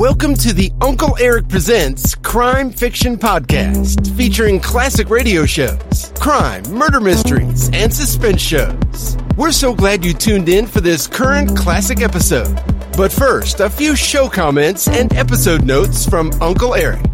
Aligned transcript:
Welcome 0.00 0.32
to 0.36 0.54
the 0.54 0.72
Uncle 0.80 1.14
Erich 1.18 1.46
Presents 1.46 2.14
Crime 2.14 2.70
Fiction 2.70 3.18
Podcast, 3.18 4.16
featuring 4.16 4.58
classic 4.58 5.10
radio 5.10 5.44
shows, 5.44 6.10
crime, 6.18 6.62
murder 6.70 7.00
mysteries, 7.00 7.68
and 7.74 7.92
suspense 7.92 8.40
shows. 8.40 9.18
We're 9.36 9.52
so 9.52 9.74
glad 9.74 10.02
you 10.02 10.14
tuned 10.14 10.48
in 10.48 10.66
for 10.66 10.80
this 10.80 11.06
current 11.06 11.54
classic 11.54 12.00
episode. 12.00 12.54
But 12.96 13.12
first, 13.12 13.60
a 13.60 13.68
few 13.68 13.94
show 13.94 14.26
comments 14.26 14.88
and 14.88 15.12
episode 15.12 15.66
notes 15.66 16.08
from 16.08 16.32
Uncle 16.40 16.74
Erich. 16.74 17.04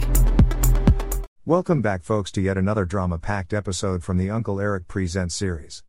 Welcome 1.44 1.82
back, 1.82 2.04
folks, 2.04 2.30
to 2.30 2.40
yet 2.40 2.56
another 2.56 2.84
drama 2.84 3.18
packed 3.18 3.52
episode 3.52 4.04
from 4.04 4.16
the 4.16 4.30
Uncle 4.30 4.60
Erich 4.60 4.86
Presents 4.86 5.34
series. 5.34 5.82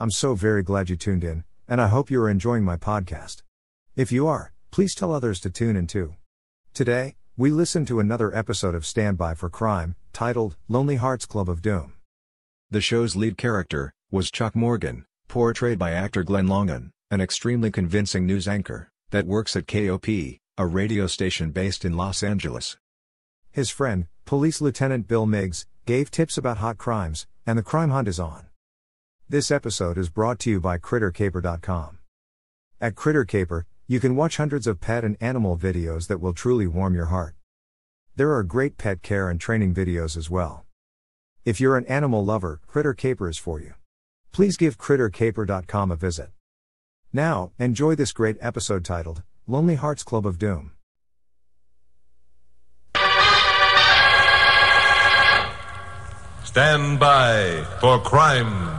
I'm 0.00 0.10
so 0.10 0.34
very 0.34 0.62
glad 0.62 0.88
you 0.88 0.96
tuned 0.96 1.24
in, 1.24 1.44
and 1.68 1.78
I 1.78 1.88
hope 1.88 2.10
you 2.10 2.22
are 2.22 2.30
enjoying 2.30 2.64
my 2.64 2.78
podcast. 2.78 3.42
If 3.96 4.10
you 4.10 4.26
are, 4.26 4.54
please 4.70 4.94
tell 4.94 5.12
others 5.12 5.40
to 5.40 5.50
tune 5.50 5.76
in 5.76 5.86
too. 5.86 6.14
Today, 6.78 7.16
we 7.36 7.50
listen 7.50 7.84
to 7.86 7.98
another 7.98 8.32
episode 8.32 8.76
of 8.76 8.86
Stand 8.86 9.18
By 9.18 9.34
for 9.34 9.50
Crime, 9.50 9.96
titled 10.12 10.54
Lonely 10.68 10.94
Hearts 10.94 11.26
Club 11.26 11.50
of 11.50 11.60
Doom. 11.60 11.94
The 12.70 12.80
show's 12.80 13.16
lead 13.16 13.36
character 13.36 13.92
was 14.12 14.30
Chuck 14.30 14.54
Morgan, 14.54 15.04
portrayed 15.26 15.76
by 15.76 15.90
actor 15.90 16.22
Glen 16.22 16.46
Langen, 16.46 16.92
an 17.10 17.20
extremely 17.20 17.72
convincing 17.72 18.26
news 18.26 18.46
anchor 18.46 18.92
that 19.10 19.26
works 19.26 19.56
at 19.56 19.66
KOP, 19.66 20.06
a 20.06 20.66
radio 20.68 21.08
station 21.08 21.50
based 21.50 21.84
in 21.84 21.96
Los 21.96 22.22
Angeles. 22.22 22.76
His 23.50 23.70
friend, 23.70 24.06
Police 24.24 24.60
Lieutenant 24.60 25.08
Bill 25.08 25.26
Miggs, 25.26 25.66
gave 25.84 26.12
tips 26.12 26.38
about 26.38 26.58
hot 26.58 26.78
crimes, 26.78 27.26
and 27.44 27.58
the 27.58 27.64
crime 27.64 27.90
hunt 27.90 28.06
is 28.06 28.20
on. 28.20 28.46
This 29.28 29.50
episode 29.50 29.98
is 29.98 30.10
brought 30.10 30.38
to 30.38 30.50
you 30.50 30.60
by 30.60 30.78
CritterCaper.com. 30.78 31.98
At 32.80 32.94
Critter 32.94 33.24
Caper, 33.24 33.66
you 33.90 33.98
can 34.00 34.14
watch 34.14 34.36
hundreds 34.36 34.66
of 34.66 34.82
pet 34.82 35.02
and 35.02 35.16
animal 35.18 35.56
videos 35.56 36.08
that 36.08 36.20
will 36.20 36.34
truly 36.34 36.66
warm 36.66 36.94
your 36.94 37.06
heart. 37.06 37.34
There 38.16 38.34
are 38.34 38.42
great 38.42 38.76
pet 38.76 39.00
care 39.02 39.30
and 39.30 39.40
training 39.40 39.74
videos 39.74 40.14
as 40.14 40.28
well. 40.28 40.66
If 41.46 41.58
you're 41.58 41.78
an 41.78 41.86
animal 41.86 42.22
lover, 42.22 42.60
Critter 42.66 42.92
Caper 42.92 43.30
is 43.30 43.38
for 43.38 43.60
you. 43.60 43.72
Please 44.30 44.58
give 44.58 44.76
CritterCaper.com 44.76 45.90
a 45.90 45.96
visit. 45.96 46.28
Now, 47.14 47.52
enjoy 47.58 47.94
this 47.94 48.12
great 48.12 48.36
episode 48.42 48.84
titled 48.84 49.22
Lonely 49.46 49.76
Hearts 49.76 50.02
Club 50.02 50.26
of 50.26 50.38
Doom. 50.38 50.72
Stand 56.44 57.00
by 57.00 57.64
for 57.80 57.98
crime. 58.00 58.78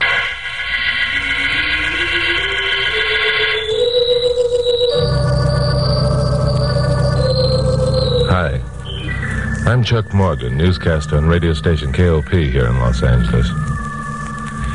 I'm 9.69 9.83
Chuck 9.83 10.15
Morgan, 10.15 10.57
newscaster 10.57 11.15
on 11.15 11.27
radio 11.27 11.53
station 11.53 11.93
KOP 11.93 12.29
here 12.29 12.65
in 12.65 12.79
Los 12.79 13.03
Angeles. 13.03 13.47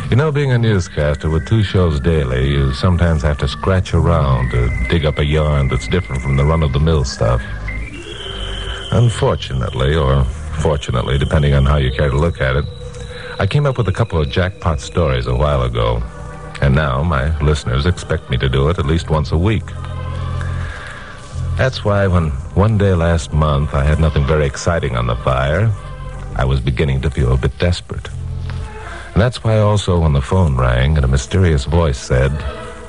You 0.09 0.14
know, 0.14 0.31
being 0.31 0.53
a 0.53 0.59
newscaster 0.59 1.28
with 1.28 1.48
two 1.48 1.64
shows 1.64 1.98
daily, 1.98 2.48
you 2.48 2.73
sometimes 2.75 3.22
have 3.22 3.37
to 3.39 3.48
scratch 3.48 3.92
around 3.92 4.53
to 4.53 4.70
dig 4.89 5.05
up 5.05 5.19
a 5.19 5.25
yarn 5.25 5.67
that's 5.67 5.89
different 5.89 6.22
from 6.22 6.37
the 6.37 6.45
run 6.45 6.62
of 6.62 6.72
the 6.72 6.78
mill 6.78 7.03
stuff. 7.03 7.42
Unfortunately, 8.92 9.97
or 9.97 10.22
fortunately, 10.62 11.19
depending 11.19 11.55
on 11.55 11.67
how 11.67 11.78
you 11.78 11.91
care 11.91 12.11
to 12.11 12.17
look 12.17 12.41
at 12.41 12.55
it, 12.55 12.65
I 13.41 13.48
came 13.48 13.67
up 13.67 13.77
with 13.77 13.89
a 13.89 13.92
couple 13.92 14.20
of 14.20 14.31
jackpot 14.31 14.81
stories 14.81 15.27
a 15.27 15.34
while 15.34 15.65
ago, 15.65 16.05
and 16.61 16.72
now 16.72 17.03
my 17.03 17.37
listeners 17.41 17.84
expect 17.84 18.31
me 18.31 18.37
to 18.37 18.48
do 18.48 18.69
it 18.69 18.78
at 18.78 18.87
least 18.87 19.11
once 19.11 19.33
a 19.33 19.39
week. 19.39 19.65
That's 21.56 21.84
why 21.84 22.08
when 22.08 22.30
one 22.55 22.78
day 22.78 22.94
last 22.94 23.33
month 23.33 23.74
I 23.74 23.84
had 23.84 24.00
nothing 24.00 24.27
very 24.27 24.44
exciting 24.44 24.97
on 24.97 25.06
the 25.06 25.14
fire, 25.14 25.72
I 26.34 26.44
was 26.44 26.60
beginning 26.60 27.00
to 27.02 27.10
feel 27.10 27.33
a 27.33 27.38
bit 27.38 27.56
desperate. 27.58 28.08
And 29.14 29.22
that's 29.22 29.44
why 29.44 29.58
also 29.58 30.00
when 30.00 30.12
the 30.12 30.20
phone 30.20 30.56
rang 30.56 30.97
and 30.97 31.04
a 31.04 31.09
mysterious 31.09 31.65
voice 31.65 31.97
said 31.97 32.32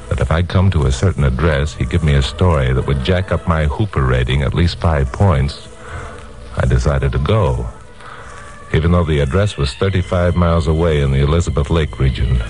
that 0.09 0.19
if 0.19 0.31
I'd 0.31 0.49
come 0.49 0.71
to 0.71 0.87
a 0.87 0.91
certain 0.91 1.23
address, 1.23 1.75
he'd 1.75 1.91
give 1.91 2.03
me 2.03 2.15
a 2.15 2.23
story 2.23 2.73
that 2.73 2.87
would 2.87 3.03
jack 3.03 3.31
up 3.31 3.47
my 3.47 3.65
Hooper 3.65 4.03
rating 4.03 4.41
at 4.41 4.55
least 4.55 4.79
five 4.79 5.11
points, 5.13 5.67
I 6.57 6.65
decided 6.65 7.11
to 7.11 7.19
go. 7.19 7.69
Even 8.73 8.91
though 8.91 9.03
the 9.05 9.19
address 9.19 9.57
was 9.57 9.75
35 9.75 10.35
miles 10.35 10.65
away 10.65 11.01
in 11.01 11.11
the 11.11 11.21
Elizabeth 11.21 11.69
Lake 11.69 11.99
region. 11.99 12.41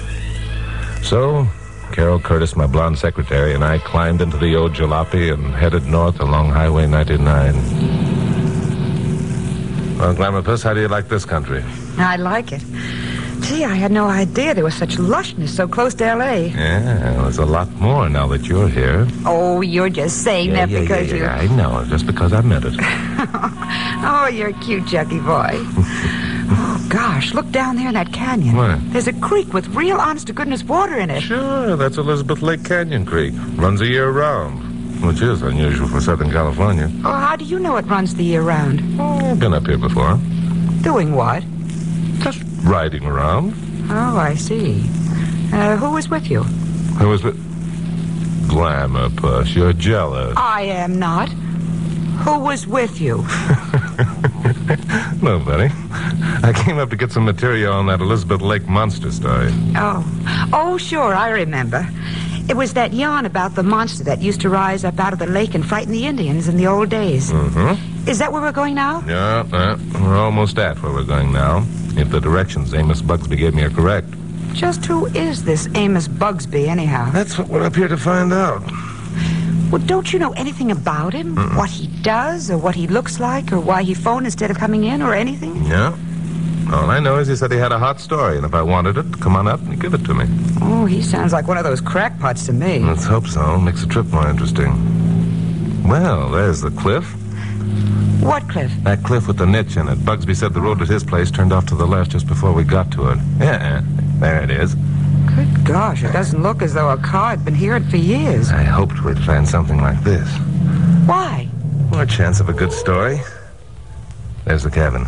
So, 1.03 1.45
Carol 1.91 2.19
Curtis, 2.19 2.55
my 2.55 2.67
blonde 2.67 2.97
secretary, 2.97 3.53
and 3.53 3.63
I 3.63 3.77
climbed 3.79 4.21
into 4.21 4.37
the 4.37 4.55
old 4.55 4.73
jalopy 4.73 5.33
and 5.33 5.53
headed 5.53 5.85
north 5.85 6.19
along 6.19 6.49
Highway 6.49 6.87
99. 6.87 7.53
Well, 9.97 10.13
Glamourpuss, 10.13 10.63
how 10.63 10.73
do 10.73 10.81
you 10.81 10.87
like 10.87 11.07
this 11.07 11.25
country? 11.25 11.63
I 11.97 12.17
like 12.17 12.51
it. 12.51 12.61
Gee, 13.41 13.63
I 13.63 13.75
had 13.75 13.91
no 13.91 14.07
idea 14.07 14.53
there 14.53 14.63
was 14.63 14.73
such 14.73 14.97
lushness 14.97 15.49
so 15.49 15.67
close 15.67 15.93
to 15.95 16.05
L.A. 16.05 16.47
Yeah, 16.49 17.21
there's 17.21 17.37
a 17.37 17.45
lot 17.45 17.71
more 17.73 18.09
now 18.09 18.27
that 18.27 18.47
you're 18.47 18.67
here. 18.67 19.07
Oh, 19.25 19.61
you're 19.61 19.89
just 19.89 20.23
saying 20.23 20.49
yeah, 20.49 20.65
that 20.65 20.69
yeah, 20.69 20.81
because 20.81 21.07
yeah, 21.09 21.15
you... 21.15 21.23
yeah, 21.23 21.35
I 21.35 21.47
know, 21.55 21.85
just 21.85 22.05
because 22.07 22.33
I 22.33 22.41
meant 22.41 22.65
it. 22.65 22.73
Oh, 24.07 24.27
you're 24.27 24.49
a 24.49 24.53
cute, 24.53 24.87
Chucky 24.87 25.19
boy. 25.19 25.51
gosh, 26.95 27.33
look 27.33 27.51
down 27.51 27.75
there 27.75 27.89
in 27.89 27.93
that 27.93 28.13
canyon. 28.13 28.55
What? 28.55 28.79
There's 28.93 29.07
a 29.07 29.13
creek 29.13 29.51
with 29.53 29.67
real 29.75 29.97
honest-to-goodness 29.97 30.63
water 30.63 30.95
in 30.97 31.09
it. 31.09 31.19
Sure, 31.21 31.75
that's 31.75 31.97
Elizabeth 31.97 32.41
Lake 32.41 32.63
Canyon 32.63 33.05
Creek. 33.05 33.33
Runs 33.55 33.81
a 33.81 33.85
year 33.85 34.09
round, 34.11 35.03
which 35.05 35.21
is 35.21 35.41
unusual 35.41 35.89
for 35.89 35.99
Southern 35.99 36.31
California. 36.31 36.89
Oh, 37.03 37.11
how 37.11 37.35
do 37.35 37.43
you 37.43 37.59
know 37.59 37.75
it 37.75 37.85
runs 37.87 38.15
the 38.15 38.23
year 38.23 38.43
round? 38.43 38.79
Oh, 38.97 39.31
I've 39.31 39.39
been 39.41 39.53
up 39.53 39.67
here 39.67 39.77
before. 39.77 40.17
Doing 40.83 41.13
what? 41.13 41.43
Just 42.19 42.41
riding 42.63 43.03
around. 43.05 43.53
Oh, 43.89 44.17
I 44.17 44.35
see. 44.35 44.81
Uh, 45.51 45.75
who 45.75 45.91
was 45.91 46.07
with 46.07 46.31
you? 46.31 46.43
Who 46.43 47.09
was 47.09 47.23
with... 47.23 47.35
Glamour 48.47 49.09
Puss, 49.09 49.53
you're 49.53 49.73
jealous. 49.73 50.33
I 50.37 50.61
am 50.61 50.97
not. 50.97 51.27
Who 52.23 52.39
was 52.39 52.65
with 52.65 53.01
you? 53.01 53.25
Nobody. 55.21 55.69
I 56.43 56.53
came 56.65 56.79
up 56.79 56.89
to 56.89 56.95
get 56.95 57.11
some 57.11 57.25
material 57.25 57.73
on 57.73 57.85
that 57.87 58.01
Elizabeth 58.01 58.41
Lake 58.41 58.67
monster 58.67 59.11
story. 59.11 59.49
Oh. 59.75 60.03
Oh, 60.53 60.77
sure, 60.77 61.13
I 61.13 61.29
remember. 61.29 61.87
It 62.49 62.57
was 62.57 62.73
that 62.73 62.93
yarn 62.93 63.25
about 63.25 63.55
the 63.55 63.63
monster 63.63 64.03
that 64.03 64.21
used 64.21 64.41
to 64.41 64.49
rise 64.49 64.83
up 64.83 64.99
out 64.99 65.13
of 65.13 65.19
the 65.19 65.27
lake 65.27 65.55
and 65.55 65.65
frighten 65.65 65.91
the 65.91 66.05
Indians 66.05 66.47
in 66.47 66.57
the 66.57 66.67
old 66.67 66.89
days. 66.89 67.31
Mm-hmm. 67.31 68.09
Is 68.09 68.19
that 68.19 68.31
where 68.31 68.41
we're 68.41 68.51
going 68.51 68.75
now? 68.75 69.03
Yeah, 69.07 69.45
uh, 69.51 69.77
we're 70.01 70.17
almost 70.17 70.57
at 70.57 70.81
where 70.81 70.91
we're 70.93 71.03
going 71.03 71.31
now. 71.31 71.65
If 71.97 72.09
the 72.09 72.19
directions 72.19 72.73
Amos 72.73 73.01
Bugsby 73.01 73.37
gave 73.37 73.53
me 73.53 73.63
are 73.63 73.69
correct. 73.69 74.07
Just 74.53 74.85
who 74.85 75.07
is 75.07 75.43
this 75.43 75.67
Amos 75.75 76.07
Bugsby, 76.07 76.67
anyhow? 76.67 77.09
That's 77.11 77.37
what 77.37 77.49
we're 77.49 77.63
up 77.63 77.75
here 77.75 77.87
to 77.87 77.97
find 77.97 78.31
out. 78.31 78.63
Well, 79.75 79.85
don't 79.85 80.13
you 80.13 80.19
know 80.19 80.31
anything 80.31 80.71
about 80.71 81.11
him? 81.11 81.35
What 81.57 81.69
he 81.69 81.87
does, 82.01 82.49
or 82.49 82.57
what 82.57 82.75
he 82.75 82.87
looks 82.87 83.19
like, 83.19 83.51
or 83.51 83.59
why 83.59 83.83
he 83.83 83.93
phoned 83.93 84.25
instead 84.25 84.49
of 84.49 84.57
coming 84.57 84.85
in, 84.85 85.01
or 85.01 85.13
anything? 85.13 85.65
Yeah. 85.65 85.93
All 86.71 86.89
I 86.89 87.01
know 87.01 87.17
is 87.17 87.27
he 87.27 87.35
said 87.35 87.51
he 87.51 87.57
had 87.57 87.73
a 87.73 87.77
hot 87.77 87.99
story, 87.99 88.37
and 88.37 88.45
if 88.45 88.53
I 88.53 88.61
wanted 88.61 88.97
it, 88.97 89.19
come 89.19 89.35
on 89.35 89.49
up 89.49 89.59
and 89.63 89.77
give 89.77 89.93
it 89.93 90.05
to 90.05 90.13
me. 90.13 90.27
Oh, 90.61 90.85
he 90.85 91.01
sounds 91.01 91.33
like 91.33 91.49
one 91.49 91.57
of 91.57 91.65
those 91.65 91.81
crackpots 91.81 92.45
to 92.45 92.53
me. 92.53 92.79
Let's 92.79 93.03
hope 93.03 93.27
so. 93.27 93.57
Makes 93.57 93.81
the 93.81 93.87
trip 93.87 94.05
more 94.05 94.29
interesting. 94.29 94.71
Well, 95.85 96.31
there's 96.31 96.61
the 96.61 96.71
cliff. 96.71 97.13
What, 98.21 98.47
Cliff? 98.47 98.71
That 98.83 99.03
cliff 99.03 99.27
with 99.27 99.39
the 99.39 99.45
niche 99.45 99.75
in 99.75 99.89
it. 99.89 99.97
Bugsby 99.99 100.37
said 100.37 100.53
the 100.53 100.61
road 100.61 100.81
at 100.81 100.87
his 100.87 101.03
place 101.03 101.29
turned 101.29 101.51
off 101.51 101.65
to 101.65 101.75
the 101.75 101.85
left 101.85 102.11
just 102.11 102.27
before 102.27 102.53
we 102.53 102.63
got 102.63 102.91
to 102.91 103.09
it. 103.09 103.19
Yeah, 103.39 103.81
there 104.19 104.41
it 104.41 104.51
is. 104.51 104.73
Good 105.35 105.65
gosh, 105.65 106.03
it 106.03 106.13
doesn't 106.13 106.41
look 106.41 106.61
as 106.61 106.73
though 106.73 106.89
a 106.89 106.97
car 106.97 107.31
had 107.31 107.43
been 107.43 107.55
here 107.55 107.79
for 107.81 107.97
years. 107.97 108.51
I 108.51 108.63
hoped 108.63 109.03
we'd 109.03 109.19
find 109.19 109.47
something 109.47 109.81
like 109.81 110.01
this. 110.03 110.29
Why? 111.05 111.49
More 111.91 112.05
chance 112.05 112.39
of 112.39 112.49
a 112.49 112.53
good 112.53 112.71
story. 112.71 113.19
There's 114.45 114.63
the 114.63 114.71
cabin. 114.71 115.05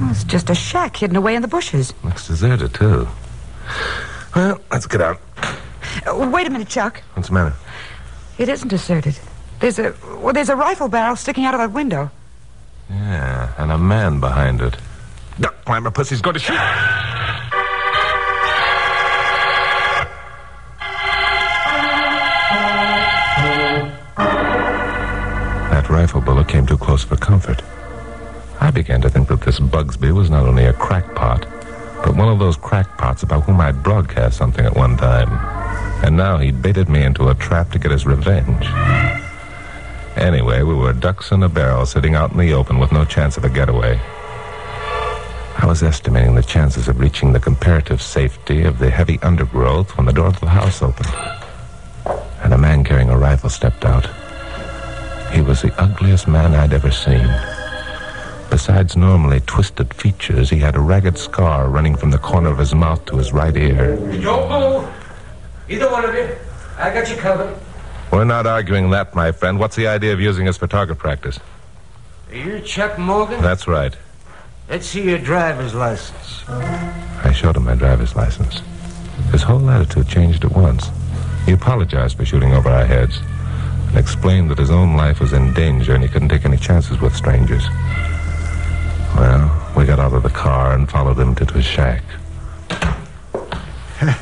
Well, 0.00 0.10
it's 0.10 0.24
just 0.24 0.50
a 0.50 0.54
shack 0.54 0.96
hidden 0.96 1.16
away 1.16 1.34
in 1.34 1.42
the 1.42 1.48
bushes. 1.48 1.92
Looks 2.02 2.26
deserted, 2.28 2.74
too. 2.74 3.06
Well, 4.34 4.60
let's 4.70 4.86
get 4.86 5.00
out. 5.00 5.20
Uh, 6.06 6.30
wait 6.32 6.46
a 6.46 6.50
minute, 6.50 6.68
Chuck. 6.68 7.02
What's 7.14 7.28
the 7.28 7.34
matter? 7.34 7.54
It 8.38 8.48
isn't 8.48 8.68
deserted. 8.68 9.18
There's 9.60 9.78
a 9.78 9.94
well, 10.20 10.32
there's 10.32 10.48
a 10.48 10.56
rifle 10.56 10.88
barrel 10.88 11.14
sticking 11.16 11.44
out 11.44 11.54
of 11.54 11.60
that 11.60 11.72
window. 11.72 12.10
Yeah, 12.90 13.52
and 13.58 13.70
a 13.70 13.78
man 13.78 14.18
behind 14.18 14.60
it. 14.60 14.76
Duck, 15.38 15.64
climber 15.64 15.90
pussy's 15.90 16.20
going 16.20 16.34
to 16.34 16.40
shoot. 16.40 16.58
Rifle 26.42 26.52
came 26.52 26.66
too 26.66 26.78
close 26.78 27.04
for 27.04 27.16
comfort. 27.16 27.62
I 28.60 28.70
began 28.70 29.00
to 29.02 29.10
think 29.10 29.28
that 29.28 29.40
this 29.40 29.60
Bugsby 29.60 30.12
was 30.12 30.30
not 30.30 30.46
only 30.46 30.64
a 30.64 30.72
crackpot, 30.72 31.46
but 32.04 32.16
one 32.16 32.28
of 32.28 32.38
those 32.38 32.56
crackpots 32.56 33.22
about 33.22 33.44
whom 33.44 33.60
I'd 33.60 33.82
broadcast 33.82 34.38
something 34.38 34.64
at 34.64 34.74
one 34.74 34.96
time. 34.96 35.30
And 36.04 36.16
now 36.16 36.38
he'd 36.38 36.60
baited 36.60 36.88
me 36.88 37.04
into 37.04 37.28
a 37.28 37.34
trap 37.34 37.70
to 37.72 37.78
get 37.78 37.92
his 37.92 38.06
revenge. 38.06 38.66
Anyway, 40.16 40.62
we 40.62 40.74
were 40.74 40.92
ducks 40.92 41.30
in 41.30 41.42
a 41.42 41.48
barrel 41.48 41.86
sitting 41.86 42.14
out 42.14 42.32
in 42.32 42.38
the 42.38 42.52
open 42.52 42.78
with 42.78 42.92
no 42.92 43.04
chance 43.04 43.36
of 43.36 43.44
a 43.44 43.48
getaway. 43.48 44.00
I 45.58 45.66
was 45.66 45.82
estimating 45.82 46.34
the 46.34 46.42
chances 46.42 46.88
of 46.88 46.98
reaching 46.98 47.32
the 47.32 47.40
comparative 47.40 48.02
safety 48.02 48.64
of 48.64 48.78
the 48.78 48.90
heavy 48.90 49.18
undergrowth 49.22 49.96
when 49.96 50.06
the 50.06 50.12
door 50.12 50.26
of 50.26 50.40
the 50.40 50.48
house 50.48 50.82
opened. 50.82 51.14
And 52.42 52.52
a 52.52 52.58
man 52.58 52.82
carrying 52.82 53.10
a 53.10 53.18
rifle 53.18 53.50
stepped 53.50 53.84
out. 53.84 54.08
He 55.32 55.40
was 55.40 55.62
the 55.62 55.72
ugliest 55.80 56.28
man 56.28 56.54
I'd 56.54 56.74
ever 56.74 56.90
seen. 56.90 57.26
Besides 58.50 58.98
normally 58.98 59.40
twisted 59.40 59.94
features, 59.94 60.50
he 60.50 60.58
had 60.58 60.76
a 60.76 60.80
ragged 60.80 61.16
scar 61.16 61.70
running 61.70 61.96
from 61.96 62.10
the 62.10 62.18
corner 62.18 62.50
of 62.50 62.58
his 62.58 62.74
mouth 62.74 63.02
to 63.06 63.16
his 63.16 63.32
right 63.32 63.56
ear. 63.56 63.96
Don't 64.20 64.50
move. 64.50 64.94
Either 65.70 65.90
one 65.90 66.04
of 66.04 66.14
you. 66.14 66.36
I 66.76 66.92
got 66.92 67.08
you 67.08 67.16
covered. 67.16 67.58
We're 68.12 68.24
not 68.24 68.46
arguing 68.46 68.90
that, 68.90 69.14
my 69.14 69.32
friend. 69.32 69.58
What's 69.58 69.74
the 69.74 69.86
idea 69.86 70.12
of 70.12 70.20
using 70.20 70.48
us 70.48 70.58
for 70.58 70.66
target 70.66 70.98
practice? 70.98 71.40
You're 72.30 72.60
Chuck 72.60 72.98
Morgan? 72.98 73.40
That's 73.40 73.66
right. 73.66 73.96
Let's 74.68 74.86
see 74.86 75.02
your 75.02 75.18
driver's 75.18 75.74
license. 75.74 76.46
I 76.48 77.32
showed 77.34 77.56
him 77.56 77.64
my 77.64 77.74
driver's 77.74 78.14
license. 78.14 78.60
His 79.30 79.42
whole 79.42 79.68
attitude 79.70 80.08
changed 80.08 80.44
at 80.44 80.52
once. 80.52 80.90
He 81.46 81.52
apologized 81.52 82.18
for 82.18 82.26
shooting 82.26 82.52
over 82.52 82.68
our 82.68 82.84
heads 82.84 83.18
and 83.92 83.98
explained 84.00 84.50
that 84.50 84.56
his 84.58 84.70
own 84.70 84.96
life 84.96 85.20
was 85.20 85.34
in 85.34 85.52
danger 85.52 85.94
and 85.94 86.02
he 86.02 86.08
couldn't 86.08 86.30
take 86.30 86.46
any 86.46 86.56
chances 86.56 86.98
with 87.00 87.14
strangers. 87.14 87.62
Well, 89.14 89.72
we 89.76 89.84
got 89.84 89.98
out 90.00 90.14
of 90.14 90.22
the 90.22 90.30
car 90.30 90.72
and 90.74 90.90
followed 90.90 91.18
him 91.18 91.34
to 91.36 91.44
his 91.52 91.64
shack. 91.64 92.02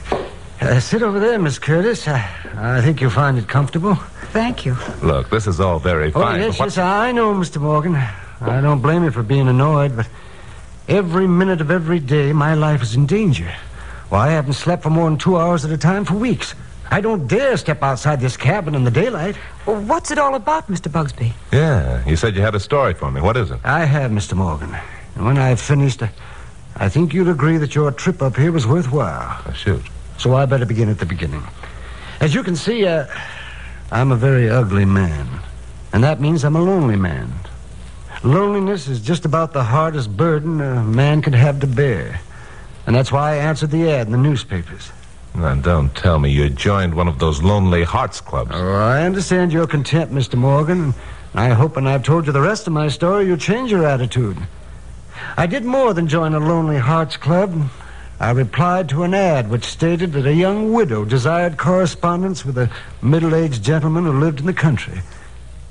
Uh, 0.63 0.79
sit 0.79 1.03
over 1.03 1.19
there, 1.19 1.39
Miss 1.39 1.59
Curtis. 1.59 2.07
I, 2.07 2.23
I 2.55 2.83
think 2.83 3.01
you'll 3.01 3.09
find 3.09 3.39
it 3.39 3.49
comfortable. 3.49 3.95
Thank 4.35 4.67
you. 4.67 4.77
Look, 5.03 5.31
this 5.31 5.47
is 5.47 5.59
all 5.59 5.79
very 5.79 6.09
Oh, 6.09 6.21
fine. 6.21 6.39
yes, 6.41 6.59
what- 6.59 6.67
yes, 6.67 6.77
I 6.77 7.13
know, 7.13 7.33
Mr. 7.33 7.63
Morgan. 7.63 7.97
I 7.97 8.61
don't 8.61 8.81
blame 8.83 9.03
you 9.03 9.11
for 9.11 9.23
being 9.23 9.49
annoyed, 9.49 9.97
but 9.97 10.07
every 10.87 11.27
minute 11.27 11.63
of 11.63 11.71
every 11.71 11.99
day, 11.99 12.35
my 12.35 12.53
life 12.53 12.83
is 12.83 12.95
in 12.95 13.07
danger. 13.07 13.51
Well, 14.11 14.21
I 14.21 14.33
haven't 14.33 14.53
slept 14.53 14.83
for 14.83 14.91
more 14.91 15.09
than 15.09 15.17
two 15.19 15.39
hours 15.39 15.65
at 15.65 15.71
a 15.71 15.79
time 15.79 16.05
for 16.05 16.13
weeks. 16.17 16.55
I 16.93 17.01
don't 17.01 17.29
dare 17.29 17.57
step 17.57 17.83
outside 17.83 18.21
this 18.21 18.37
cabin 18.37 18.75
in 18.75 18.83
the 18.85 18.91
daylight. 18.91 19.37
Well, 19.65 19.81
what's 19.83 20.11
it 20.11 20.19
all 20.19 20.35
about, 20.35 20.67
Mr. 20.69 20.91
Bugsby? 20.91 21.33
Yeah, 21.53 22.05
you 22.07 22.17
said 22.17 22.35
you 22.35 22.43
had 22.43 22.55
a 22.57 22.61
story 22.61 22.95
for 22.95 23.11
me. 23.11 23.21
What 23.21 23.37
is 23.37 23.51
it? 23.51 23.61
I 23.65 23.85
have, 23.85 24.11
Mr. 24.11 24.35
Morgan. 24.35 24.77
And 25.15 25.25
when 25.25 25.39
I've 25.39 25.61
finished, 25.61 26.03
I- 26.03 26.11
I 26.77 26.89
think 26.89 27.13
you'll 27.15 27.31
agree 27.31 27.59
that 27.59 27.75
your 27.75 27.91
trip 27.93 28.23
up 28.23 28.37
here 28.37 28.51
was 28.53 28.67
worthwhile. 28.67 29.37
Oh, 29.47 29.53
shoot. 29.53 29.83
So 30.19 30.35
I 30.35 30.47
better 30.47 30.67
begin 30.67 30.89
at 30.89 30.99
the 30.99 31.07
beginning. 31.07 31.43
As 32.21 32.35
you 32.35 32.43
can 32.43 32.57
see, 32.57 32.87
uh, 32.87 33.07
I'm 33.93 34.11
a 34.13 34.17
very 34.17 34.49
ugly 34.51 34.85
man. 34.85 35.27
And 35.93 36.03
that 36.05 36.21
means 36.21 36.45
I'm 36.45 36.57
a 36.57 36.61
lonely 36.63 36.97
man. 36.97 37.33
Loneliness 38.23 38.87
is 38.89 39.01
just 39.01 39.25
about 39.25 39.53
the 39.53 39.65
hardest 39.65 40.17
burden 40.17 40.61
a 40.61 40.83
man 40.83 41.23
could 41.23 41.35
have 41.35 41.61
to 41.61 41.67
bear. 41.67 42.21
And 42.87 42.95
that's 42.95 43.11
why 43.13 43.33
I 43.33 43.37
answered 43.37 43.71
the 43.71 43.91
ad 43.91 44.07
in 44.07 44.13
the 44.13 44.19
newspapers. 44.19 44.91
Now, 45.35 45.55
don't 45.55 45.95
tell 45.95 46.19
me 46.19 46.31
you 46.31 46.49
joined 46.51 46.95
one 46.95 47.09
of 47.09 47.19
those 47.19 47.43
lonely 47.43 47.85
hearts 47.85 48.21
clubs. 48.21 48.51
Oh, 48.53 48.75
I 48.75 49.03
understand 49.03 49.53
your 49.53 49.67
contempt, 49.67 50.13
Mr. 50.13 50.35
Morgan. 50.35 50.95
I 51.35 51.51
hope 51.51 51.77
when 51.77 51.87
I've 51.87 52.03
told 52.03 52.27
you 52.27 52.33
the 52.33 52.41
rest 52.41 52.67
of 52.67 52.73
my 52.73 52.89
story, 52.89 53.27
you'll 53.27 53.37
change 53.37 53.71
your 53.71 53.87
attitude. 53.87 54.37
I 55.37 55.47
did 55.47 55.65
more 55.65 55.95
than 55.95 56.09
join 56.09 56.35
a 56.35 56.41
Lonely 56.41 56.79
Hearts 56.79 57.17
Club. 57.17 57.71
I 58.19 58.33
replied 58.33 58.89
to 58.91 59.05
an 59.05 59.15
ad 59.15 59.49
which 59.49 59.65
stated 59.65 60.13
that 60.13 60.27
a 60.27 60.35
young 60.35 60.73
widow 60.73 61.05
desired 61.05 61.57
correspondence 61.57 62.45
with 62.45 62.59
a 62.59 62.71
middle 63.01 63.35
aged 63.35 63.63
gentleman 63.63 64.05
who 64.05 64.19
lived 64.19 64.41
in 64.41 64.47
the 64.47 64.53
country. 64.53 65.01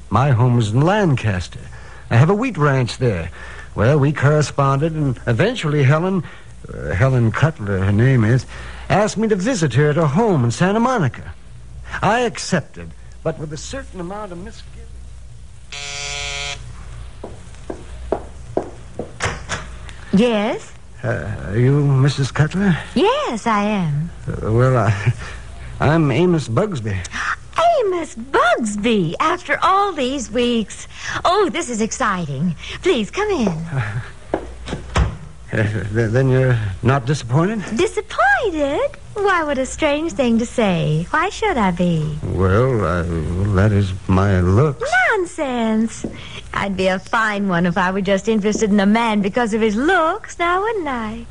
My 0.09 0.31
home 0.31 0.55
was 0.55 0.71
in 0.71 0.81
Lancaster. 0.81 1.59
I 2.09 2.15
have 2.15 2.29
a 2.29 2.33
wheat 2.33 2.57
ranch 2.57 2.97
there. 2.97 3.29
Well, 3.75 3.99
we 3.99 4.13
corresponded, 4.13 4.93
and 4.93 5.19
eventually 5.27 5.83
Helen, 5.83 6.23
uh, 6.73 6.95
Helen 6.95 7.31
Cutler, 7.31 7.79
her 7.79 7.91
name 7.91 8.23
is, 8.23 8.45
asked 8.89 9.17
me 9.17 9.27
to 9.27 9.35
visit 9.35 9.75
her 9.75 9.91
at 9.91 9.95
her 9.95 10.07
home 10.07 10.43
in 10.43 10.51
Santa 10.51 10.79
Monica. 10.79 11.33
I 12.01 12.21
accepted, 12.21 12.91
but 13.23 13.37
with 13.39 13.53
a 13.53 13.57
certain 13.57 13.99
amount 13.99 14.31
of 14.31 14.37
misgiving. 14.39 14.79
Yes? 20.11 20.73
Uh, 21.03 21.35
are 21.47 21.57
you 21.57 21.71
Mrs. 21.71 22.33
Cutler? 22.33 22.77
Yes, 22.95 23.45
I 23.45 23.63
am. 23.63 24.09
Uh, 24.27 24.51
well, 24.51 24.75
I, 24.77 25.13
I'm 25.79 26.11
Amos 26.11 26.49
Bugsby. 26.49 26.97
Amos 27.79 28.15
Bugsby, 28.15 29.13
after 29.19 29.57
all 29.61 29.93
these 29.93 30.31
weeks. 30.31 30.87
Oh, 31.23 31.49
this 31.51 31.69
is 31.69 31.79
exciting. 31.79 32.55
Please 32.81 33.11
come 33.11 33.29
in. 33.29 33.65
Uh, 35.53 35.65
then 35.89 36.29
you're 36.29 36.55
not 36.83 37.05
disappointed? 37.07 37.59
Disappointed? 37.75 38.87
Why, 39.15 39.43
what 39.43 39.57
a 39.57 39.65
strange 39.65 40.11
thing 40.13 40.37
to 40.37 40.45
say. 40.45 41.07
Why 41.09 41.29
should 41.29 41.57
I 41.57 41.71
be? 41.71 42.17
Well, 42.23 42.85
uh, 42.85 43.03
well, 43.03 43.53
that 43.55 43.71
is 43.71 43.91
my 44.07 44.41
looks. 44.41 44.87
Nonsense. 45.09 46.05
I'd 46.53 46.77
be 46.77 46.87
a 46.87 46.99
fine 46.99 47.47
one 47.47 47.65
if 47.65 47.79
I 47.79 47.89
were 47.89 48.01
just 48.01 48.27
interested 48.27 48.69
in 48.69 48.79
a 48.79 48.85
man 48.85 49.21
because 49.21 49.55
of 49.55 49.61
his 49.61 49.75
looks, 49.75 50.37
now 50.37 50.61
wouldn't 50.61 50.87
I? 50.87 51.25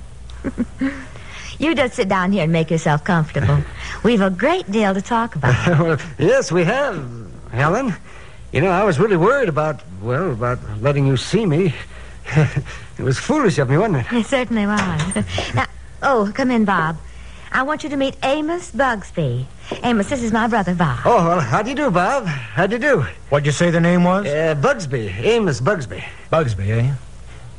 you 1.61 1.75
just 1.77 1.95
sit 1.95 2.09
down 2.09 2.33
here 2.33 2.43
and 2.43 2.53
make 2.53 2.73
yourself 2.73 3.05
comfortable. 3.05 3.63
We've 4.03 4.21
a 4.21 4.31
great 4.31 4.69
deal 4.71 4.95
to 4.95 5.03
talk 5.03 5.37
about. 5.37 5.79
well, 5.79 5.99
yes, 6.19 6.51
we 6.51 6.65
have, 6.65 7.09
Helen. 7.53 7.95
You 8.53 8.63
know, 8.63 8.71
I 8.71 8.83
was 8.83 8.99
really 8.99 9.17
worried 9.17 9.49
about, 9.49 9.81
well, 10.03 10.33
about 10.33 10.59
letting 10.81 11.07
you 11.07 11.17
see 11.17 11.47
me. 11.47 11.73
it 12.99 13.03
was 13.03 13.19
foolish 13.19 13.59
of 13.59 13.71
me, 13.71 13.79
wasn't 13.79 14.07
it? 14.07 14.13
It 14.13 14.27
certainly 14.27 14.67
was. 14.67 15.55
now, 15.55 15.67
oh, 16.03 16.31
come 16.35 16.51
in, 16.51 16.65
Bob. 16.65 16.97
I 17.51 17.63
want 17.63 17.83
you 17.83 17.89
to 17.91 17.97
meet 17.97 18.17
Amos 18.23 18.71
Bugsby. 18.71 19.47
Amos, 19.83 20.09
this 20.11 20.23
is 20.23 20.33
my 20.33 20.47
brother, 20.47 20.75
Bob. 20.75 21.01
Oh, 21.05 21.27
well, 21.29 21.41
how 21.41 21.63
do 21.63 21.71
you 21.71 21.77
do, 21.77 21.91
Bob? 21.91 22.27
How 22.27 22.67
do 22.67 22.77
you 22.77 22.81
do? 22.81 23.07
What'd 23.31 23.47
you 23.47 23.53
say 23.53 23.71
the 23.71 23.81
name 23.81 24.05
was? 24.05 24.27
Uh, 24.27 24.55
Bugsby, 24.61 25.15
Amos 25.21 25.61
Bugsby. 25.61 26.05
Bugsby, 26.31 26.69
eh? 26.69 26.95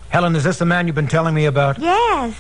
Helen, 0.10 0.36
is 0.36 0.44
this 0.44 0.60
the 0.60 0.66
man 0.66 0.86
you've 0.86 0.96
been 0.96 1.08
telling 1.08 1.34
me 1.34 1.46
about? 1.46 1.80
Yes. 1.80 2.36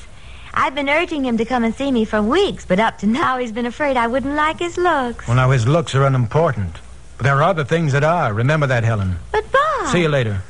I've 0.53 0.75
been 0.75 0.89
urging 0.89 1.25
him 1.25 1.37
to 1.37 1.45
come 1.45 1.63
and 1.63 1.73
see 1.73 1.91
me 1.91 2.05
for 2.05 2.21
weeks, 2.21 2.65
but 2.65 2.79
up 2.79 2.97
to 2.99 3.07
now 3.07 3.37
he's 3.37 3.51
been 3.51 3.65
afraid 3.65 3.97
I 3.97 4.07
wouldn't 4.07 4.35
like 4.35 4.59
his 4.59 4.77
looks. 4.77 5.27
Well, 5.27 5.35
now, 5.37 5.51
his 5.51 5.67
looks 5.67 5.93
are 5.95 6.05
unimportant. 6.05 6.77
But 7.17 7.25
there 7.25 7.35
are 7.35 7.43
other 7.43 7.63
things 7.63 7.93
that 7.93 8.03
are. 8.03 8.33
Remember 8.33 8.65
that, 8.67 8.83
Helen. 8.83 9.17
But 9.31 9.51
Bob. 9.51 9.87
See 9.87 10.01
you 10.01 10.09
later. 10.09 10.41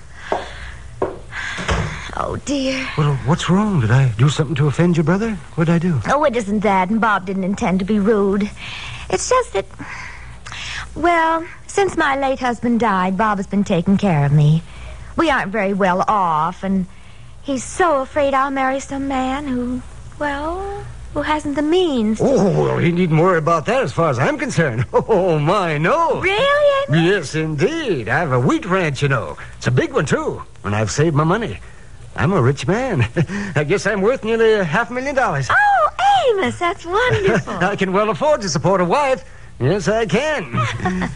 Oh, 2.22 2.36
dear. 2.36 2.86
Well, 2.98 3.16
what's 3.26 3.50
wrong? 3.50 3.80
Did 3.80 3.92
I 3.92 4.10
do 4.18 4.28
something 4.28 4.56
to 4.56 4.68
offend 4.68 4.98
your 4.98 5.06
brother? 5.06 5.36
What 5.56 5.66
did 5.68 5.74
I 5.74 5.80
do? 5.80 6.02
Oh, 6.08 6.26
it 6.26 6.36
isn't 6.36 6.60
that, 6.60 6.90
and 6.90 7.00
Bob 7.00 7.26
didn't 7.26 7.46
intend 7.46 7.80
to 7.80 7.86
be 7.86 7.98
rude. 7.98 8.50
It's 9.10 9.30
just 9.30 9.54
that. 9.54 9.66
Well, 10.96 11.48
since 11.68 11.96
my 11.96 12.20
late 12.20 12.40
husband 12.40 12.82
died, 12.82 13.18
Bob 13.18 13.38
has 13.38 13.48
been 13.48 13.64
taking 13.64 13.98
care 13.98 14.26
of 14.26 14.34
me. 14.34 14.62
We 15.16 15.30
aren't 15.30 15.54
very 15.54 15.74
well 15.74 16.04
off, 16.10 16.64
and 16.64 16.88
he's 17.42 17.64
so 17.64 18.02
afraid 18.02 18.34
I'll 18.34 18.52
marry 18.52 18.82
some 18.82 19.08
man 19.08 19.48
who, 19.48 19.82
well, 20.20 20.84
who 21.14 21.22
hasn't 21.22 21.56
the 21.56 21.62
means. 21.62 22.20
Oh, 22.22 22.66
well, 22.66 22.78
he 22.80 22.92
needn't 22.92 23.22
worry 23.22 23.38
about 23.38 23.66
that 23.68 23.82
as 23.84 23.94
far 23.94 24.10
as 24.10 24.20
I'm 24.20 24.38
concerned. 24.38 24.86
Oh, 24.94 25.40
my, 25.40 25.78
no. 25.78 26.20
Really? 26.20 27.02
Yes, 27.02 27.34
indeed. 27.34 28.10
I 28.10 28.20
have 28.20 28.34
a 28.34 28.40
wheat 28.40 28.66
ranch, 28.66 29.02
you 29.02 29.08
know. 29.08 29.38
It's 29.58 29.68
a 29.68 29.72
big 29.72 29.94
one, 29.94 30.06
too. 30.06 30.44
And 30.66 30.76
I've 30.76 30.92
saved 30.92 31.16
my 31.16 31.24
money. 31.24 31.60
I'm 32.20 32.34
a 32.34 32.42
rich 32.42 32.68
man. 32.68 33.08
I 33.56 33.64
guess 33.64 33.88
I'm 33.88 34.02
worth 34.02 34.26
nearly 34.26 34.52
half 34.52 34.62
a 34.62 34.66
half 34.66 34.92
million 34.92 35.16
dollars. 35.16 35.48
Oh, 35.50 35.90
Amos, 36.28 36.60
that's 36.60 36.86
wonderful. 36.86 37.54
I 37.62 37.78
can 37.78 37.94
well 37.94 38.10
afford 38.10 38.42
to 38.42 38.50
support 38.50 38.82
a 38.82 38.86
wife. 38.86 39.24
Yes, 39.58 39.88
I 39.88 40.06
can. 40.06 40.54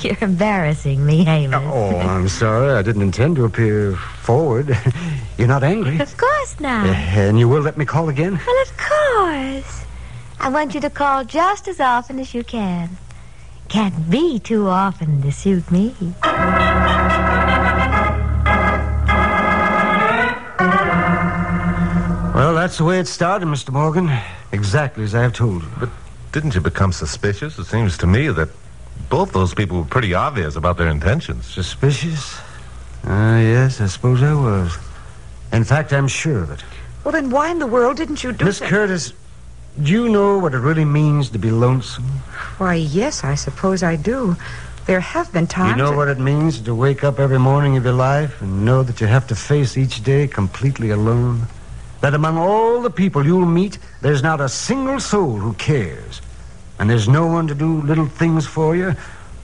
You're 0.00 0.18
embarrassing 0.20 1.06
me, 1.06 1.26
Amos. 1.26 1.62
oh, 1.64 1.98
I'm 1.98 2.28
sorry. 2.28 2.74
I 2.74 2.82
didn't 2.82 3.00
intend 3.00 3.36
to 3.36 3.46
appear 3.46 3.96
forward. 3.96 4.76
You're 5.38 5.48
not 5.48 5.64
angry? 5.64 5.98
Of 5.98 6.14
course 6.18 6.60
not. 6.60 6.86
Eh, 6.86 7.28
and 7.28 7.38
you 7.38 7.48
will 7.48 7.62
let 7.62 7.78
me 7.78 7.86
call 7.86 8.10
again? 8.10 8.38
Well, 8.46 8.62
of 8.62 8.76
course. 8.76 9.84
I 10.38 10.50
want 10.50 10.74
you 10.74 10.82
to 10.82 10.90
call 10.90 11.24
just 11.24 11.66
as 11.66 11.80
often 11.80 12.18
as 12.18 12.34
you 12.34 12.44
can. 12.44 12.90
Can't 13.68 14.10
be 14.10 14.38
too 14.38 14.68
often 14.68 15.22
to 15.22 15.32
suit 15.32 15.70
me. 15.70 15.94
Well, 22.34 22.54
that's 22.54 22.78
the 22.78 22.84
way 22.84 22.98
it 22.98 23.06
started, 23.06 23.46
Mr. 23.46 23.70
Morgan. 23.70 24.10
Exactly 24.50 25.04
as 25.04 25.14
I 25.14 25.22
have 25.22 25.32
told 25.34 25.62
you. 25.62 25.68
But 25.78 25.90
didn't 26.32 26.56
you 26.56 26.60
become 26.60 26.90
suspicious? 26.92 27.58
It 27.60 27.66
seems 27.66 27.96
to 27.98 28.08
me 28.08 28.26
that 28.28 28.48
both 29.08 29.32
those 29.32 29.54
people 29.54 29.78
were 29.78 29.84
pretty 29.84 30.14
obvious 30.14 30.56
about 30.56 30.76
their 30.76 30.88
intentions. 30.88 31.46
Suspicious? 31.46 32.36
Ah, 33.04 33.38
yes, 33.38 33.80
I 33.80 33.86
suppose 33.86 34.20
I 34.20 34.34
was. 34.34 34.76
In 35.52 35.62
fact, 35.62 35.92
I'm 35.92 36.08
sure 36.08 36.42
of 36.42 36.50
it. 36.50 36.64
Well, 37.04 37.12
then 37.12 37.30
why 37.30 37.50
in 37.50 37.60
the 37.60 37.68
world 37.68 37.98
didn't 37.98 38.24
you 38.24 38.32
do 38.32 38.44
Miss 38.44 38.58
that? 38.58 38.68
Curtis, 38.68 39.12
do 39.80 39.92
you 39.92 40.08
know 40.08 40.36
what 40.38 40.54
it 40.54 40.58
really 40.58 40.84
means 40.84 41.30
to 41.30 41.38
be 41.38 41.52
lonesome? 41.52 42.04
Why, 42.58 42.74
yes, 42.74 43.22
I 43.22 43.36
suppose 43.36 43.84
I 43.84 43.94
do. 43.94 44.36
There 44.86 45.00
have 45.00 45.32
been 45.32 45.46
times. 45.46 45.70
You 45.70 45.76
know 45.76 45.90
that- 45.90 45.96
what 45.96 46.08
it 46.08 46.18
means 46.18 46.60
to 46.62 46.74
wake 46.74 47.04
up 47.04 47.20
every 47.20 47.38
morning 47.38 47.76
of 47.76 47.84
your 47.84 47.92
life 47.94 48.42
and 48.42 48.64
know 48.64 48.82
that 48.82 49.00
you 49.00 49.06
have 49.06 49.28
to 49.28 49.36
face 49.36 49.76
each 49.76 50.02
day 50.02 50.26
completely 50.26 50.90
alone? 50.90 51.46
That 52.00 52.14
among 52.14 52.36
all 52.36 52.82
the 52.82 52.90
people 52.90 53.24
you'll 53.24 53.46
meet, 53.46 53.78
there's 54.02 54.22
not 54.22 54.40
a 54.40 54.48
single 54.48 55.00
soul 55.00 55.36
who 55.36 55.54
cares. 55.54 56.20
And 56.78 56.90
there's 56.90 57.08
no 57.08 57.26
one 57.26 57.46
to 57.46 57.54
do 57.54 57.80
little 57.82 58.06
things 58.06 58.46
for 58.46 58.76
you 58.76 58.94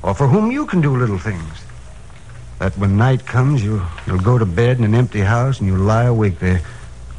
or 0.02 0.14
for 0.14 0.26
whom 0.26 0.50
you 0.50 0.66
can 0.66 0.80
do 0.80 0.96
little 0.96 1.18
things. 1.18 1.64
That 2.58 2.76
when 2.76 2.96
night 2.96 3.24
comes, 3.24 3.64
you'll, 3.64 3.82
you'll 4.06 4.18
go 4.18 4.36
to 4.36 4.44
bed 4.44 4.78
in 4.78 4.84
an 4.84 4.94
empty 4.94 5.20
house 5.20 5.60
and 5.60 5.68
you'll 5.68 5.80
lie 5.80 6.04
awake 6.04 6.38
there, 6.38 6.60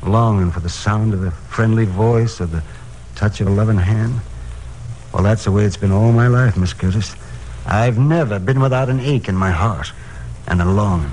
longing 0.04 0.52
for 0.52 0.60
the 0.60 0.70
sound 0.70 1.14
of 1.14 1.24
a 1.24 1.32
friendly 1.32 1.86
voice 1.86 2.40
or 2.42 2.46
the 2.46 2.64
touch 3.16 3.42
of 3.42 3.48
a 3.48 3.52
loving 3.52 3.78
hand. 3.78 4.20
Well, 5.14 5.24
that's 5.24 5.44
the 5.46 5.52
way 5.52 5.64
it's 5.64 5.78
been 5.78 5.92
all 5.92 6.12
my 6.12 6.28
life, 6.28 6.58
Miss 6.58 6.74
Curtis. 6.74 7.16
I've 7.66 7.98
never 7.98 8.40
been 8.40 8.60
without 8.60 8.90
an 8.90 9.00
ache 9.00 9.28
in 9.28 9.36
my 9.36 9.52
heart 9.52 9.92
and 10.48 10.62
a 10.62 10.66
longing. 10.66 11.12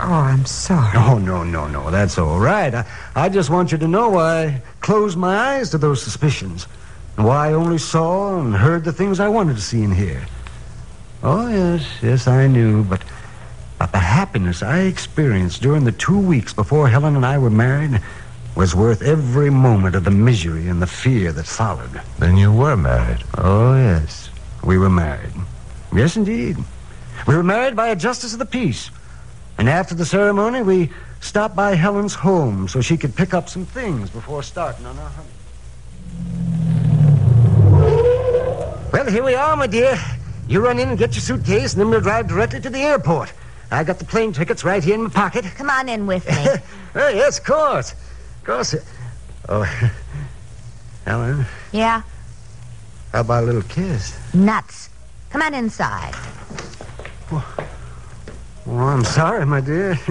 Oh, 0.00 0.12
I'm 0.12 0.46
sorry. 0.46 0.96
Oh, 0.96 1.18
no, 1.18 1.42
no, 1.42 1.66
no. 1.66 1.90
That's 1.90 2.18
all 2.18 2.38
right. 2.38 2.72
I, 2.72 2.86
I 3.16 3.28
just 3.28 3.50
want 3.50 3.72
you 3.72 3.78
to 3.78 3.88
know 3.88 4.10
why 4.10 4.44
I 4.44 4.62
closed 4.80 5.18
my 5.18 5.36
eyes 5.36 5.70
to 5.70 5.78
those 5.78 6.02
suspicions 6.02 6.68
and 7.16 7.26
why 7.26 7.48
I 7.48 7.52
only 7.54 7.78
saw 7.78 8.38
and 8.38 8.54
heard 8.54 8.84
the 8.84 8.92
things 8.92 9.18
I 9.18 9.28
wanted 9.28 9.56
to 9.56 9.62
see 9.62 9.82
and 9.82 9.92
hear. 9.92 10.24
Oh, 11.24 11.48
yes, 11.48 11.84
yes, 12.00 12.28
I 12.28 12.46
knew, 12.46 12.84
but, 12.84 13.02
but 13.80 13.90
the 13.90 13.98
happiness 13.98 14.62
I 14.62 14.82
experienced 14.82 15.62
during 15.62 15.82
the 15.82 15.92
two 15.92 16.18
weeks 16.18 16.52
before 16.52 16.88
Helen 16.88 17.16
and 17.16 17.26
I 17.26 17.38
were 17.38 17.50
married 17.50 18.00
was 18.54 18.76
worth 18.76 19.02
every 19.02 19.50
moment 19.50 19.96
of 19.96 20.04
the 20.04 20.12
misery 20.12 20.68
and 20.68 20.80
the 20.80 20.86
fear 20.86 21.32
that 21.32 21.46
followed. 21.46 22.00
Then 22.20 22.36
you 22.36 22.52
were 22.52 22.76
married. 22.76 23.24
Oh, 23.36 23.74
yes. 23.74 24.30
We 24.62 24.78
were 24.78 24.90
married. 24.90 25.32
Yes, 25.92 26.16
indeed. 26.16 26.56
We 27.26 27.34
were 27.34 27.42
married 27.42 27.74
by 27.74 27.88
a 27.88 27.96
justice 27.96 28.32
of 28.32 28.38
the 28.38 28.46
peace. 28.46 28.90
And 29.58 29.68
after 29.68 29.94
the 29.94 30.06
ceremony, 30.06 30.62
we 30.62 30.90
stopped 31.20 31.56
by 31.56 31.74
Helen's 31.74 32.14
home 32.14 32.68
so 32.68 32.80
she 32.80 32.96
could 32.96 33.16
pick 33.16 33.34
up 33.34 33.48
some 33.48 33.66
things 33.66 34.08
before 34.08 34.44
starting 34.44 34.86
on 34.86 34.96
our 34.96 35.10
honeymoon. 35.10 35.34
Well, 38.92 39.10
here 39.10 39.24
we 39.24 39.34
are, 39.34 39.56
my 39.56 39.66
dear. 39.66 39.98
You 40.46 40.64
run 40.64 40.78
in 40.78 40.88
and 40.88 40.98
get 40.98 41.14
your 41.14 41.22
suitcase, 41.22 41.74
and 41.74 41.80
then 41.80 41.90
we'll 41.90 42.00
drive 42.00 42.28
directly 42.28 42.60
to 42.60 42.70
the 42.70 42.78
airport. 42.78 43.32
I 43.70 43.84
got 43.84 43.98
the 43.98 44.04
plane 44.04 44.32
tickets 44.32 44.64
right 44.64 44.82
here 44.82 44.94
in 44.94 45.02
my 45.02 45.10
pocket. 45.10 45.44
Come 45.56 45.68
on 45.68 45.88
in 45.88 46.06
with 46.06 46.26
me. 46.26 46.34
oh, 46.94 47.08
yes, 47.08 47.38
of 47.38 47.44
course. 47.44 47.92
Of 47.92 48.44
course. 48.44 48.74
Oh, 49.48 49.62
Helen, 51.04 51.44
yeah? 51.72 52.02
how 53.12 53.20
about 53.20 53.42
a 53.42 53.46
little 53.46 53.62
kiss? 53.62 54.18
Nuts. 54.32 54.90
Come 55.30 55.42
on 55.42 55.54
inside. 55.54 56.14
Oh, 58.70 58.76
I'm 58.76 59.02
sorry, 59.02 59.46
my 59.46 59.62
dear. 59.62 59.98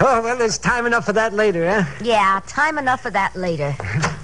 oh, 0.00 0.22
well, 0.22 0.36
there's 0.36 0.56
time 0.56 0.86
enough 0.86 1.04
for 1.04 1.12
that 1.12 1.34
later, 1.34 1.64
eh? 1.64 1.84
Yeah, 2.02 2.40
time 2.46 2.78
enough 2.78 3.02
for 3.02 3.10
that 3.10 3.36
later. 3.36 3.76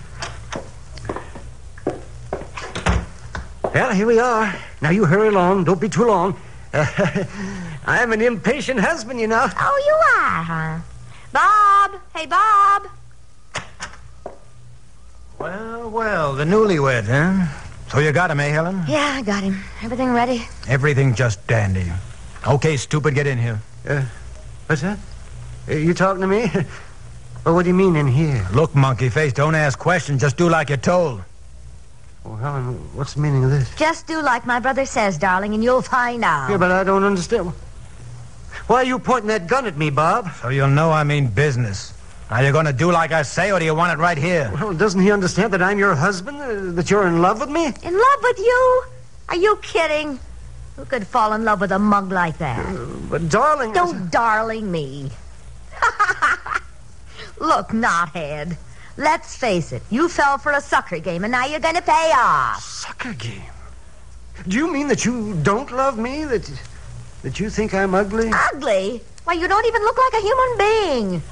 Well, 3.74 3.92
here 3.92 4.06
we 4.06 4.20
are. 4.20 4.54
Now, 4.80 4.90
you 4.90 5.04
hurry 5.04 5.26
along. 5.26 5.64
Don't 5.64 5.80
be 5.80 5.88
too 5.88 6.04
long. 6.04 6.36
I'm 6.72 8.12
an 8.12 8.22
impatient 8.22 8.78
husband, 8.78 9.18
you 9.18 9.26
know. 9.26 9.48
Oh, 9.58 9.82
you 9.84 9.94
are, 10.22 10.42
huh? 10.44 10.78
Bob! 11.32 12.00
Hey, 12.14 12.26
Bob! 12.26 12.86
Well, 15.40 15.90
well, 15.90 16.34
the 16.36 16.44
newlywed, 16.44 17.06
huh? 17.06 17.52
So 17.88 17.98
you 17.98 18.12
got 18.12 18.30
him, 18.30 18.38
eh, 18.38 18.50
Helen? 18.50 18.84
Yeah, 18.86 19.14
I 19.16 19.22
got 19.22 19.42
him. 19.42 19.60
Everything 19.82 20.12
ready? 20.12 20.46
Everything 20.68 21.12
just 21.12 21.44
dandy. 21.48 21.90
Okay, 22.46 22.76
stupid, 22.76 23.16
get 23.16 23.26
in 23.26 23.38
here. 23.38 23.60
Uh, 23.86 24.02
what's 24.66 24.82
that? 24.82 24.98
Uh, 25.68 25.74
you 25.74 25.92
talking 25.92 26.22
to 26.22 26.26
me? 26.26 26.50
well, 27.44 27.54
what 27.54 27.62
do 27.64 27.68
you 27.68 27.74
mean 27.74 27.96
in 27.96 28.06
here? 28.06 28.46
Look, 28.52 28.74
monkey 28.74 29.10
face, 29.10 29.32
don't 29.32 29.54
ask 29.54 29.78
questions. 29.78 30.22
Just 30.22 30.36
do 30.36 30.48
like 30.48 30.70
you're 30.70 30.78
told. 30.78 31.22
Well, 32.24 32.36
Helen, 32.36 32.74
what's 32.94 33.14
the 33.14 33.20
meaning 33.20 33.44
of 33.44 33.50
this? 33.50 33.74
Just 33.76 34.06
do 34.06 34.22
like 34.22 34.46
my 34.46 34.58
brother 34.58 34.86
says, 34.86 35.18
darling, 35.18 35.52
and 35.52 35.62
you'll 35.62 35.82
find 35.82 36.24
out. 36.24 36.50
Yeah, 36.50 36.56
but 36.56 36.70
I 36.70 36.82
don't 36.82 37.04
understand. 37.04 37.52
Why 38.66 38.76
are 38.76 38.84
you 38.84 38.98
pointing 38.98 39.28
that 39.28 39.46
gun 39.46 39.66
at 39.66 39.76
me, 39.76 39.90
Bob? 39.90 40.30
So 40.40 40.48
you'll 40.48 40.68
know 40.68 40.90
I 40.90 41.04
mean 41.04 41.26
business. 41.26 41.92
Are 42.30 42.42
you 42.42 42.52
going 42.52 42.64
to 42.64 42.72
do 42.72 42.90
like 42.90 43.12
I 43.12 43.20
say, 43.20 43.52
or 43.52 43.58
do 43.58 43.66
you 43.66 43.74
want 43.74 43.92
it 43.92 44.00
right 44.00 44.16
here? 44.16 44.50
Well, 44.54 44.72
doesn't 44.72 45.02
he 45.02 45.12
understand 45.12 45.52
that 45.52 45.60
I'm 45.60 45.78
your 45.78 45.94
husband? 45.94 46.40
Uh, 46.40 46.72
that 46.72 46.90
you're 46.90 47.06
in 47.06 47.20
love 47.20 47.40
with 47.40 47.50
me? 47.50 47.66
In 47.66 47.92
love 47.92 48.20
with 48.22 48.38
you? 48.38 48.84
Are 49.28 49.36
you 49.36 49.56
kidding? 49.60 50.18
Who 50.76 50.84
could 50.84 51.06
fall 51.06 51.32
in 51.32 51.44
love 51.44 51.60
with 51.60 51.72
a 51.72 51.78
mug 51.78 52.10
like 52.10 52.38
that? 52.38 52.64
Uh, 52.66 52.86
but, 53.08 53.28
darling... 53.28 53.72
Don't 53.72 54.10
darling 54.10 54.70
me. 54.70 55.10
Look, 57.38 57.68
knothead. 57.68 58.56
Let's 58.96 59.36
face 59.36 59.72
it. 59.72 59.82
You 59.90 60.08
fell 60.08 60.38
for 60.38 60.52
a 60.52 60.60
sucker 60.60 60.98
game, 60.98 61.24
and 61.24 61.32
now 61.32 61.46
you're 61.46 61.60
going 61.60 61.76
to 61.76 61.82
pay 61.82 62.12
off. 62.14 62.62
Sucker 62.62 63.12
game? 63.12 63.42
Do 64.48 64.56
you 64.56 64.70
mean 64.72 64.88
that 64.88 65.04
you 65.04 65.34
don't 65.42 65.70
love 65.72 65.96
me? 65.98 66.24
That, 66.24 66.50
that 67.22 67.38
you 67.38 67.50
think 67.50 67.72
I'm 67.72 67.94
ugly? 67.94 68.30
Ugly? 68.52 69.00
Why, 69.24 69.34
you 69.34 69.48
don't 69.48 69.66
even 69.66 69.82
look 69.82 69.96
like 69.98 70.22
a 70.22 70.26
human 70.26 70.58
being. 70.58 71.22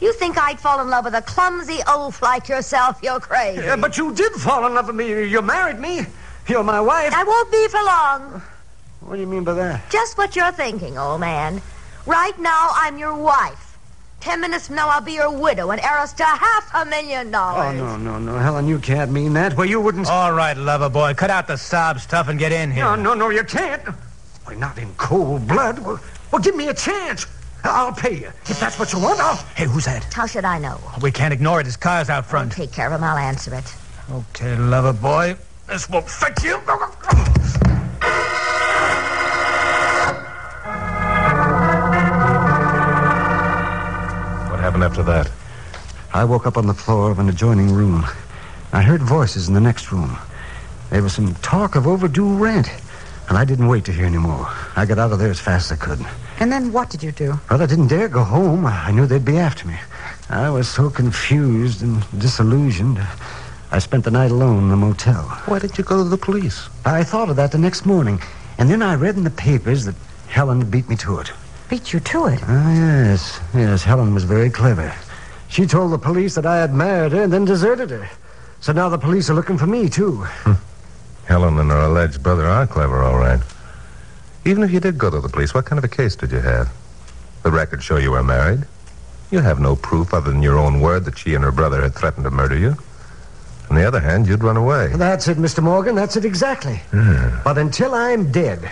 You 0.00 0.12
think 0.12 0.36
I'd 0.36 0.58
fall 0.58 0.80
in 0.80 0.88
love 0.88 1.04
with 1.04 1.14
a 1.14 1.22
clumsy 1.22 1.78
oaf 1.86 2.20
like 2.22 2.48
yourself? 2.48 2.98
You're 3.02 3.20
crazy. 3.20 3.62
Yeah, 3.62 3.76
but 3.76 3.96
you 3.96 4.14
did 4.14 4.32
fall 4.32 4.66
in 4.66 4.74
love 4.74 4.88
with 4.88 4.96
me. 4.96 5.28
You 5.28 5.40
married 5.42 5.78
me. 5.78 6.06
You're 6.48 6.64
my 6.64 6.80
wife. 6.80 7.12
I 7.14 7.24
won't 7.24 7.50
be 7.50 7.68
for 7.68 7.82
long. 7.82 8.42
What 9.06 9.14
do 9.14 9.20
you 9.20 9.28
mean 9.28 9.44
by 9.44 9.54
that? 9.54 9.88
Just 9.88 10.18
what 10.18 10.34
you're 10.34 10.50
thinking, 10.50 10.98
old 10.98 11.20
man. 11.20 11.62
Right 12.06 12.36
now, 12.40 12.70
I'm 12.74 12.98
your 12.98 13.14
wife. 13.14 13.78
Ten 14.18 14.40
minutes 14.40 14.66
from 14.66 14.74
now, 14.74 14.88
I'll 14.88 15.00
be 15.00 15.12
your 15.12 15.30
widow 15.30 15.70
and 15.70 15.80
heiress 15.80 16.12
to 16.14 16.24
half 16.24 16.68
a 16.74 16.84
million 16.84 17.30
dollars. 17.30 17.80
Oh, 17.80 17.96
no, 17.96 18.18
no, 18.18 18.18
no. 18.18 18.36
Helen, 18.36 18.66
you 18.66 18.80
can't 18.80 19.12
mean 19.12 19.32
that. 19.34 19.56
Well, 19.56 19.68
you 19.68 19.80
wouldn't... 19.80 20.08
All 20.08 20.32
right, 20.32 20.56
lover 20.56 20.88
boy, 20.88 21.14
cut 21.14 21.30
out 21.30 21.46
the 21.46 21.56
sob 21.56 22.00
stuff 22.00 22.26
and 22.26 22.36
get 22.36 22.50
in 22.50 22.72
here. 22.72 22.82
No, 22.82 22.96
no, 22.96 23.14
no, 23.14 23.28
you 23.30 23.44
can't. 23.44 23.80
Why, 24.44 24.56
not 24.56 24.76
in 24.76 24.92
cold 24.94 25.46
blood. 25.46 25.78
Well, 25.78 26.00
well, 26.32 26.42
give 26.42 26.56
me 26.56 26.66
a 26.66 26.74
chance. 26.74 27.26
I'll 27.62 27.92
pay 27.92 28.18
you. 28.18 28.32
If 28.46 28.58
that's 28.58 28.76
what 28.76 28.92
you 28.92 28.98
want, 28.98 29.20
I'll... 29.20 29.36
Hey, 29.54 29.66
who's 29.66 29.84
that? 29.84 30.02
How 30.12 30.26
should 30.26 30.44
I 30.44 30.58
know? 30.58 30.80
We 31.00 31.12
can't 31.12 31.32
ignore 31.32 31.60
it. 31.60 31.66
His 31.66 31.76
car's 31.76 32.10
out 32.10 32.26
front. 32.26 32.50
Take 32.50 32.72
care 32.72 32.88
of 32.88 32.92
him. 32.92 33.04
I'll 33.04 33.18
answer 33.18 33.54
it. 33.54 33.72
Okay, 34.10 34.56
lover 34.56 34.92
boy. 34.92 35.36
This 35.68 35.88
will 35.88 36.00
fix 36.00 36.42
you. 36.42 36.60
after 44.96 45.12
that? 45.12 45.30
I 46.14 46.24
woke 46.24 46.46
up 46.46 46.56
on 46.56 46.66
the 46.66 46.72
floor 46.72 47.10
of 47.10 47.18
an 47.18 47.28
adjoining 47.28 47.70
room. 47.70 48.06
I 48.72 48.80
heard 48.80 49.02
voices 49.02 49.46
in 49.46 49.52
the 49.52 49.60
next 49.60 49.92
room. 49.92 50.16
There 50.88 51.02
was 51.02 51.12
some 51.12 51.34
talk 51.36 51.74
of 51.74 51.86
overdue 51.86 52.34
rent. 52.34 52.70
And 53.28 53.36
I 53.36 53.44
didn't 53.44 53.68
wait 53.68 53.84
to 53.86 53.92
hear 53.92 54.06
any 54.06 54.16
more. 54.16 54.48
I 54.74 54.86
got 54.86 54.98
out 54.98 55.12
of 55.12 55.18
there 55.18 55.30
as 55.30 55.40
fast 55.40 55.70
as 55.70 55.78
I 55.78 55.84
could. 55.84 55.98
And 56.40 56.50
then 56.50 56.72
what 56.72 56.88
did 56.88 57.02
you 57.02 57.12
do? 57.12 57.38
Well, 57.50 57.60
I 57.60 57.66
didn't 57.66 57.88
dare 57.88 58.08
go 58.08 58.24
home. 58.24 58.64
I 58.64 58.90
knew 58.90 59.04
they'd 59.06 59.22
be 59.22 59.36
after 59.36 59.68
me. 59.68 59.76
I 60.30 60.48
was 60.48 60.66
so 60.66 60.88
confused 60.88 61.82
and 61.82 62.02
disillusioned. 62.18 62.98
I 63.70 63.80
spent 63.80 64.04
the 64.04 64.10
night 64.10 64.30
alone 64.30 64.64
in 64.64 64.68
the 64.70 64.76
motel. 64.76 65.24
Why 65.44 65.58
didn't 65.58 65.76
you 65.76 65.84
go 65.84 66.04
to 66.04 66.08
the 66.08 66.16
police? 66.16 66.70
I 66.86 67.04
thought 67.04 67.28
of 67.28 67.36
that 67.36 67.52
the 67.52 67.58
next 67.58 67.84
morning. 67.84 68.22
And 68.56 68.70
then 68.70 68.80
I 68.80 68.94
read 68.94 69.16
in 69.16 69.24
the 69.24 69.30
papers 69.30 69.84
that 69.84 69.96
Helen 70.28 70.70
beat 70.70 70.88
me 70.88 70.96
to 70.96 71.18
it. 71.18 71.32
Beat 71.68 71.92
you 71.92 72.00
to 72.00 72.26
it. 72.26 72.40
Ah, 72.44 72.72
yes. 72.72 73.40
Yes, 73.54 73.82
Helen 73.82 74.14
was 74.14 74.24
very 74.24 74.50
clever. 74.50 74.94
She 75.48 75.66
told 75.66 75.92
the 75.92 75.98
police 75.98 76.34
that 76.34 76.46
I 76.46 76.58
had 76.58 76.72
married 76.74 77.12
her 77.12 77.22
and 77.22 77.32
then 77.32 77.44
deserted 77.44 77.90
her. 77.90 78.08
So 78.60 78.72
now 78.72 78.88
the 78.88 78.98
police 78.98 79.28
are 79.30 79.34
looking 79.34 79.58
for 79.58 79.66
me, 79.66 79.88
too. 79.88 80.26
Helen 81.26 81.58
and 81.58 81.70
her 81.70 81.80
alleged 81.80 82.22
brother 82.22 82.46
are 82.46 82.66
clever, 82.66 83.02
all 83.02 83.18
right. 83.18 83.40
Even 84.44 84.62
if 84.62 84.70
you 84.70 84.78
did 84.80 84.96
go 84.96 85.10
to 85.10 85.20
the 85.20 85.28
police, 85.28 85.54
what 85.54 85.66
kind 85.66 85.78
of 85.78 85.84
a 85.84 85.88
case 85.88 86.14
did 86.14 86.30
you 86.30 86.40
have? 86.40 86.72
The 87.42 87.50
records 87.50 87.84
show 87.84 87.96
you 87.96 88.12
were 88.12 88.22
married. 88.22 88.64
You 89.32 89.40
have 89.40 89.58
no 89.58 89.74
proof 89.74 90.14
other 90.14 90.30
than 90.30 90.42
your 90.42 90.58
own 90.58 90.80
word 90.80 91.04
that 91.04 91.18
she 91.18 91.34
and 91.34 91.42
her 91.42 91.50
brother 91.50 91.82
had 91.82 91.94
threatened 91.94 92.24
to 92.24 92.30
murder 92.30 92.56
you. 92.56 92.76
On 93.70 93.76
the 93.76 93.84
other 93.84 93.98
hand, 93.98 94.28
you'd 94.28 94.44
run 94.44 94.56
away. 94.56 94.92
That's 94.94 95.26
it, 95.26 95.38
Mr. 95.38 95.60
Morgan. 95.60 95.96
That's 95.96 96.16
it 96.16 96.24
exactly. 96.24 96.80
But 97.42 97.58
until 97.58 97.94
I'm 97.94 98.30
dead, 98.30 98.70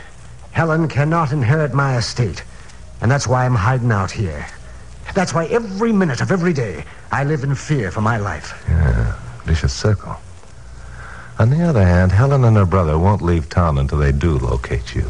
Helen 0.52 0.86
cannot 0.86 1.32
inherit 1.32 1.74
my 1.74 1.96
estate. 1.96 2.44
And 3.04 3.10
that's 3.10 3.26
why 3.26 3.44
I'm 3.44 3.54
hiding 3.54 3.92
out 3.92 4.10
here. 4.10 4.46
That's 5.14 5.34
why 5.34 5.44
every 5.48 5.92
minute 5.92 6.22
of 6.22 6.32
every 6.32 6.54
day 6.54 6.86
I 7.12 7.24
live 7.24 7.44
in 7.44 7.54
fear 7.54 7.90
for 7.90 8.00
my 8.00 8.16
life. 8.16 8.64
Yeah, 8.66 9.20
vicious 9.44 9.74
circle. 9.74 10.16
On 11.38 11.50
the 11.50 11.62
other 11.64 11.84
hand, 11.84 12.12
Helen 12.12 12.44
and 12.44 12.56
her 12.56 12.64
brother 12.64 12.98
won't 12.98 13.20
leave 13.20 13.50
town 13.50 13.76
until 13.76 13.98
they 13.98 14.10
do 14.10 14.38
locate 14.38 14.94
you. 14.94 15.04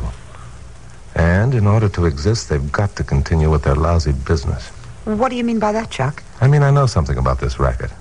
And 1.14 1.54
in 1.54 1.68
order 1.68 1.88
to 1.90 2.06
exist, 2.06 2.48
they've 2.48 2.72
got 2.72 2.96
to 2.96 3.04
continue 3.04 3.48
with 3.48 3.62
their 3.62 3.76
lousy 3.76 4.10
business. 4.10 4.70
What 5.04 5.28
do 5.28 5.36
you 5.36 5.44
mean 5.44 5.60
by 5.60 5.70
that, 5.70 5.90
Chuck? 5.92 6.20
I 6.40 6.48
mean, 6.48 6.64
I 6.64 6.72
know 6.72 6.86
something 6.86 7.16
about 7.16 7.38
this 7.38 7.60
racket. 7.60 7.92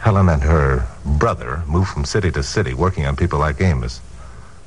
Helen 0.00 0.28
and 0.28 0.42
her 0.42 0.88
brother 1.06 1.62
move 1.68 1.86
from 1.86 2.04
city 2.04 2.32
to 2.32 2.42
city, 2.42 2.74
working 2.74 3.06
on 3.06 3.14
people 3.14 3.38
like 3.38 3.60
Amos. 3.60 4.00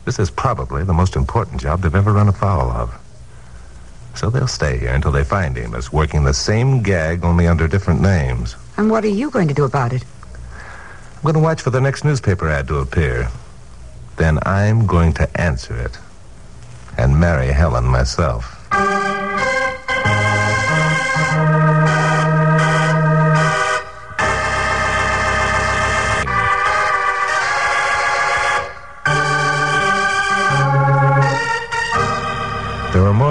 This 0.05 0.19
is 0.19 0.31
probably 0.31 0.85
the 0.85 0.93
most 0.93 1.17
important 1.17 1.59
job 1.59 1.81
they've 1.81 1.93
ever 1.93 2.13
run 2.13 2.29
afoul 2.29 2.71
of. 2.71 2.97
So 4.15 4.29
they'll 4.29 4.47
stay 4.47 4.77
here 4.77 4.93
until 4.93 5.11
they 5.11 5.23
find 5.23 5.57
Amos, 5.57 5.91
working 5.91 6.23
the 6.23 6.33
same 6.33 6.81
gag, 6.81 7.23
only 7.23 7.47
under 7.47 7.67
different 7.67 8.01
names. 8.01 8.55
And 8.77 8.89
what 8.89 9.03
are 9.03 9.09
you 9.09 9.29
going 9.29 9.47
to 9.47 9.53
do 9.53 9.63
about 9.63 9.93
it? 9.93 10.03
I'm 10.53 11.21
going 11.23 11.33
to 11.33 11.39
watch 11.39 11.61
for 11.61 11.69
the 11.69 11.81
next 11.81 12.03
newspaper 12.03 12.49
ad 12.49 12.67
to 12.67 12.77
appear. 12.77 13.29
Then 14.17 14.39
I'm 14.45 14.85
going 14.85 15.13
to 15.13 15.41
answer 15.41 15.75
it. 15.75 15.97
And 16.97 17.19
marry 17.19 17.47
Helen 17.47 17.85
myself. 17.85 18.59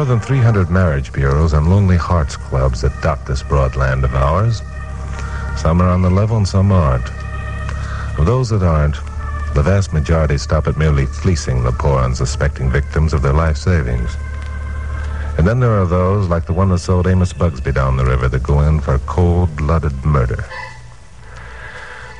More 0.02 0.16
than 0.16 0.18
300 0.18 0.68
marriage 0.68 1.12
bureaus 1.12 1.52
and 1.52 1.70
lonely 1.70 1.96
hearts 1.96 2.36
clubs 2.36 2.80
that 2.80 2.90
dot 3.02 3.24
this 3.24 3.44
broad 3.44 3.76
land 3.76 4.02
of 4.02 4.12
ours. 4.16 4.60
Some 5.56 5.80
are 5.80 5.88
on 5.88 6.02
the 6.02 6.10
level 6.10 6.36
and 6.36 6.48
some 6.48 6.72
aren't. 6.72 7.08
Of 8.18 8.26
those 8.26 8.48
that 8.48 8.64
aren't, 8.64 8.96
the 9.54 9.62
vast 9.62 9.92
majority 9.92 10.38
stop 10.38 10.66
at 10.66 10.76
merely 10.76 11.06
fleecing 11.06 11.62
the 11.62 11.70
poor 11.70 12.00
unsuspecting 12.00 12.68
victims 12.68 13.12
of 13.12 13.22
their 13.22 13.32
life 13.32 13.56
savings. 13.56 14.10
And 15.38 15.46
then 15.46 15.60
there 15.60 15.80
are 15.80 15.86
those, 15.86 16.28
like 16.28 16.46
the 16.46 16.52
one 16.52 16.70
that 16.70 16.78
sold 16.78 17.06
Amos 17.06 17.32
Bugsby 17.32 17.72
down 17.72 17.96
the 17.96 18.04
river, 18.04 18.26
that 18.28 18.42
go 18.42 18.58
in 18.62 18.80
for 18.80 18.98
cold-blooded 19.06 20.04
murder. 20.04 20.44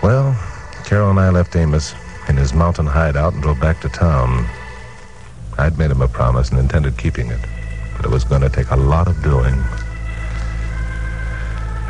Well, 0.05 0.39
Carol 0.85 1.11
and 1.11 1.19
I 1.19 1.31
left 1.31 1.57
Amos 1.57 1.97
in 2.29 2.37
his 2.37 2.55
mountain 2.55 2.87
hideout 2.87 3.33
and 3.33 3.43
drove 3.43 3.59
back 3.59 3.81
to 3.81 3.89
town. 3.89 4.49
I'd 5.59 5.79
made 5.79 5.91
him 5.91 6.01
a 6.01 6.07
promise 6.07 6.51
and 6.51 6.61
intended 6.61 6.97
keeping 6.97 7.27
it, 7.27 7.41
but 7.97 8.05
it 8.05 8.11
was 8.11 8.25
going 8.25 8.43
to 8.43 8.49
take 8.49 8.71
a 8.71 8.77
lot 8.77 9.09
of 9.09 9.23
doing. 9.23 9.55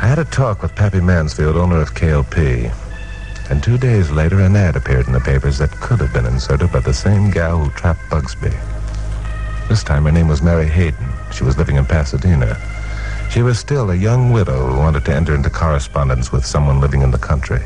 I 0.01 0.07
had 0.07 0.19
a 0.19 0.25
talk 0.25 0.61
with 0.61 0.75
Pappy 0.75 0.99
Mansfield, 0.99 1.55
owner 1.55 1.79
of 1.79 1.95
KOP, 1.95 2.37
and 3.49 3.63
two 3.63 3.77
days 3.77 4.11
later 4.11 4.41
an 4.41 4.55
ad 4.55 4.75
appeared 4.75 5.07
in 5.07 5.13
the 5.13 5.19
papers 5.19 5.57
that 5.59 5.71
could 5.71 5.99
have 5.99 6.13
been 6.13 6.25
inserted 6.25 6.71
by 6.71 6.79
the 6.79 6.93
same 6.93 7.31
gal 7.31 7.57
who 7.57 7.69
trapped 7.71 8.01
Bugsby. 8.09 8.53
This 9.69 9.83
time 9.83 10.03
her 10.03 10.11
name 10.11 10.27
was 10.27 10.41
Mary 10.41 10.67
Hayden. 10.67 11.07
She 11.33 11.43
was 11.43 11.57
living 11.57 11.77
in 11.77 11.85
Pasadena. 11.85 12.57
She 13.31 13.41
was 13.41 13.57
still 13.57 13.91
a 13.91 13.95
young 13.95 14.31
widow 14.31 14.67
who 14.67 14.77
wanted 14.77 15.05
to 15.05 15.15
enter 15.15 15.33
into 15.33 15.49
correspondence 15.49 16.31
with 16.31 16.45
someone 16.45 16.79
living 16.79 17.01
in 17.01 17.11
the 17.11 17.17
country. 17.17 17.61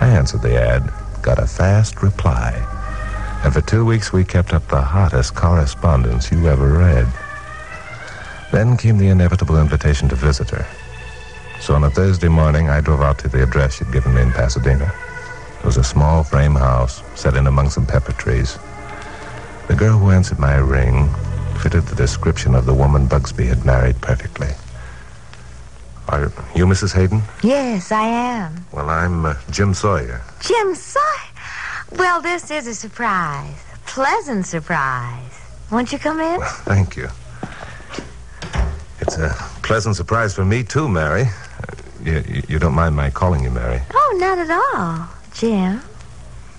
I 0.00 0.08
answered 0.08 0.42
the 0.42 0.60
ad, 0.60 0.90
got 1.22 1.38
a 1.38 1.46
fast 1.46 2.02
reply. 2.02 2.52
And 3.44 3.52
for 3.52 3.60
two 3.60 3.84
weeks 3.84 4.12
we 4.12 4.24
kept 4.24 4.52
up 4.52 4.66
the 4.68 4.80
hottest 4.80 5.34
correspondence 5.34 6.32
you 6.32 6.48
ever 6.48 6.78
read. 6.78 7.06
Then 8.52 8.76
came 8.76 8.98
the 8.98 9.08
inevitable 9.08 9.58
invitation 9.58 10.10
to 10.10 10.14
visit 10.14 10.50
her. 10.50 10.66
So 11.58 11.74
on 11.74 11.84
a 11.84 11.90
Thursday 11.90 12.28
morning, 12.28 12.68
I 12.68 12.82
drove 12.82 13.00
out 13.00 13.18
to 13.20 13.28
the 13.28 13.42
address 13.42 13.78
she'd 13.78 13.90
given 13.90 14.14
me 14.14 14.20
in 14.20 14.30
Pasadena. 14.30 14.92
It 15.58 15.64
was 15.64 15.78
a 15.78 15.84
small 15.84 16.22
frame 16.22 16.54
house 16.54 17.02
set 17.14 17.34
in 17.34 17.46
among 17.46 17.70
some 17.70 17.86
pepper 17.86 18.12
trees. 18.12 18.58
The 19.68 19.74
girl 19.74 19.96
who 19.96 20.10
answered 20.10 20.38
my 20.38 20.56
ring 20.56 21.08
fitted 21.62 21.86
the 21.86 21.94
description 21.94 22.54
of 22.54 22.66
the 22.66 22.74
woman 22.74 23.06
Bugsby 23.06 23.46
had 23.46 23.64
married 23.64 23.98
perfectly. 24.02 24.50
Are 26.08 26.24
you 26.54 26.66
Mrs. 26.66 26.94
Hayden? 26.94 27.22
Yes, 27.42 27.90
I 27.90 28.04
am. 28.04 28.66
Well, 28.70 28.90
I'm 28.90 29.24
uh, 29.24 29.34
Jim 29.50 29.72
Sawyer. 29.72 30.20
Jim 30.40 30.74
Sawyer. 30.74 31.02
Well, 31.92 32.20
this 32.20 32.50
is 32.50 32.66
a 32.66 32.74
surprise. 32.74 33.64
A 33.72 33.78
pleasant 33.86 34.44
surprise. 34.44 35.40
Won't 35.70 35.90
you 35.90 35.98
come 35.98 36.20
in? 36.20 36.38
Well, 36.40 36.50
thank 36.64 36.96
you. 36.96 37.08
It's 39.12 39.20
a 39.20 39.60
pleasant 39.60 39.94
surprise 39.96 40.34
for 40.34 40.42
me, 40.42 40.64
too, 40.64 40.88
Mary. 40.88 41.24
Uh, 41.24 41.28
you, 42.02 42.24
you, 42.26 42.42
you 42.48 42.58
don't 42.58 42.72
mind 42.72 42.96
my 42.96 43.10
calling 43.10 43.44
you 43.44 43.50
Mary? 43.50 43.82
Oh, 43.92 44.16
not 44.18 44.38
at 44.38 44.50
all, 44.50 45.06
Jim. 45.34 45.82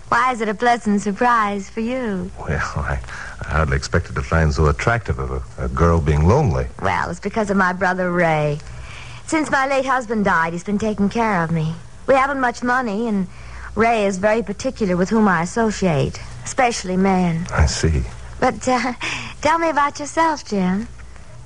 Why 0.10 0.32
is 0.34 0.40
it 0.40 0.48
a 0.48 0.54
pleasant 0.54 1.02
surprise 1.02 1.68
for 1.68 1.80
you? 1.80 2.30
Well, 2.38 2.50
I, 2.76 3.00
I 3.42 3.48
hardly 3.48 3.76
expected 3.76 4.14
to 4.14 4.22
find 4.22 4.54
so 4.54 4.68
attractive 4.68 5.18
of 5.18 5.32
a, 5.32 5.66
a 5.66 5.68
girl 5.68 6.00
being 6.00 6.28
lonely. 6.28 6.68
Well, 6.80 7.10
it's 7.10 7.20
because 7.20 7.50
of 7.50 7.58
my 7.58 7.74
brother 7.74 8.12
Ray. 8.12 8.60
Since 9.26 9.50
my 9.50 9.68
late 9.68 9.86
husband 9.86 10.26
died, 10.26 10.54
he's 10.54 10.64
been 10.64 10.78
taking 10.78 11.10
care 11.10 11.44
of 11.44 11.50
me. 11.50 11.74
We 12.06 12.14
haven't 12.14 12.40
much 12.40 12.62
money, 12.62 13.08
and 13.08 13.28
Ray 13.74 14.06
is 14.06 14.20
very 14.20 14.44
particular 14.44 14.96
with 14.96 15.10
whom 15.10 15.28
I 15.28 15.42
associate, 15.42 16.22
especially 16.44 16.98
men. 16.98 17.48
I 17.52 17.66
see. 17.66 18.04
But 18.40 18.68
uh, 18.68 18.94
tell 19.42 19.58
me 19.58 19.72
about 19.72 20.00
yourself, 20.00 20.46
Jim. 20.46 20.88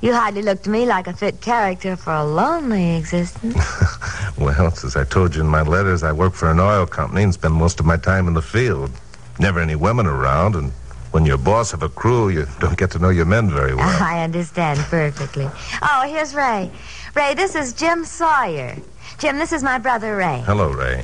You 0.01 0.13
hardly 0.13 0.43
look 0.43 0.61
to 0.63 0.69
me 0.69 0.85
like 0.85 1.07
a 1.07 1.13
fit 1.13 1.41
character 1.41 1.95
for 1.95 2.13
a 2.13 2.23
lonely 2.23 2.95
existence. 2.97 3.57
Well, 4.37 4.67
as 4.67 4.95
I 4.95 5.03
told 5.03 5.33
you 5.33 5.41
in 5.41 5.47
my 5.47 5.63
letters, 5.63 6.03
I 6.03 6.11
work 6.11 6.33
for 6.35 6.51
an 6.51 6.59
oil 6.59 6.85
company 6.85 7.23
and 7.23 7.33
spend 7.33 7.55
most 7.55 7.79
of 7.79 7.87
my 7.87 7.97
time 7.97 8.27
in 8.27 8.35
the 8.35 8.41
field. 8.41 8.91
Never 9.39 9.59
any 9.59 9.75
women 9.75 10.05
around, 10.05 10.53
and 10.53 10.71
when 11.09 11.25
you're 11.25 11.39
boss 11.39 11.73
of 11.73 11.81
a 11.81 11.89
crew, 11.89 12.29
you 12.29 12.45
don't 12.59 12.77
get 12.77 12.91
to 12.91 12.99
know 12.99 13.09
your 13.09 13.25
men 13.25 13.49
very 13.49 13.73
well. 13.81 14.03
I 14.03 14.23
understand 14.23 14.77
perfectly. 14.91 15.49
Oh, 15.81 16.05
here's 16.07 16.35
Ray. 16.35 16.69
Ray, 17.15 17.33
this 17.33 17.55
is 17.55 17.73
Jim 17.73 18.05
Sawyer. 18.05 18.77
Jim, 19.17 19.39
this 19.39 19.51
is 19.51 19.63
my 19.63 19.79
brother 19.79 20.15
Ray. 20.15 20.43
Hello, 20.45 20.69
Ray. 20.69 21.03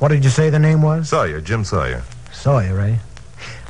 What 0.00 0.08
did 0.08 0.24
you 0.24 0.30
say 0.30 0.50
the 0.50 0.58
name 0.58 0.82
was? 0.82 1.08
Sawyer, 1.08 1.40
Jim 1.40 1.62
Sawyer. 1.62 2.02
Sawyer, 2.32 2.80
eh? 2.80 2.96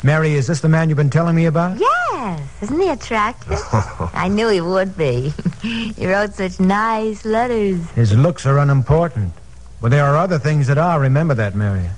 Mary, 0.04 0.34
is 0.34 0.48
this 0.48 0.60
the 0.60 0.68
man 0.68 0.88
you've 0.88 0.96
been 0.96 1.10
telling 1.10 1.36
me 1.36 1.46
about? 1.46 1.78
Yes, 1.78 2.62
isn't 2.62 2.80
he 2.80 2.88
attractive? 2.88 3.58
I 4.12 4.28
knew 4.28 4.48
he 4.48 4.60
would 4.60 4.96
be. 4.96 5.32
he 5.62 6.06
wrote 6.06 6.34
such 6.34 6.58
nice 6.58 7.24
letters. 7.24 7.88
His 7.90 8.12
looks 8.16 8.44
are 8.44 8.58
unimportant. 8.58 9.32
But 9.80 9.92
there 9.92 10.04
are 10.04 10.16
other 10.16 10.40
things 10.40 10.66
that 10.66 10.78
are. 10.78 10.98
Remember 11.00 11.34
that, 11.34 11.54
Mary. 11.54 11.88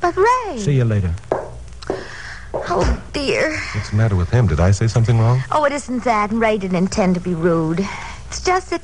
But 0.00 0.16
Ray. 0.16 0.58
See 0.58 0.74
you 0.76 0.84
later. 0.84 1.12
Oh, 2.54 3.02
dear. 3.12 3.58
What's 3.74 3.90
the 3.90 3.96
matter 3.96 4.14
with 4.14 4.30
him? 4.30 4.46
Did 4.46 4.60
I 4.60 4.70
say 4.70 4.86
something 4.86 5.18
wrong? 5.18 5.42
Oh, 5.50 5.64
it 5.64 5.72
isn't 5.72 6.04
that, 6.04 6.30
Ray 6.32 6.56
didn't 6.56 6.76
intend 6.76 7.14
to 7.16 7.20
be 7.20 7.34
rude. 7.34 7.80
It's 8.28 8.42
just 8.44 8.70
that, 8.70 8.82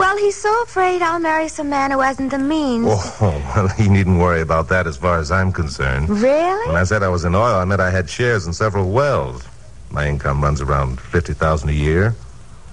well, 0.00 0.16
he's 0.16 0.36
so 0.36 0.62
afraid 0.62 1.02
I'll 1.02 1.20
marry 1.20 1.48
some 1.48 1.68
man 1.70 1.90
who 1.90 2.00
hasn't 2.00 2.30
the 2.30 2.38
means. 2.38 2.86
Oh, 2.88 3.52
well, 3.54 3.68
he 3.68 3.88
needn't 3.88 4.18
worry 4.18 4.40
about 4.40 4.68
that 4.68 4.86
as 4.86 4.96
far 4.96 5.18
as 5.18 5.30
I'm 5.30 5.52
concerned. 5.52 6.08
Really? 6.08 6.66
When 6.66 6.76
I 6.76 6.84
said 6.84 7.02
I 7.02 7.08
was 7.08 7.24
in 7.24 7.34
oil, 7.34 7.56
I 7.56 7.64
meant 7.64 7.80
I 7.80 7.90
had 7.90 8.08
shares 8.08 8.46
in 8.46 8.52
several 8.52 8.90
wells. 8.90 9.46
My 9.90 10.08
income 10.08 10.42
runs 10.42 10.60
around 10.60 11.00
50000 11.00 11.68
a 11.68 11.72
year. 11.72 12.14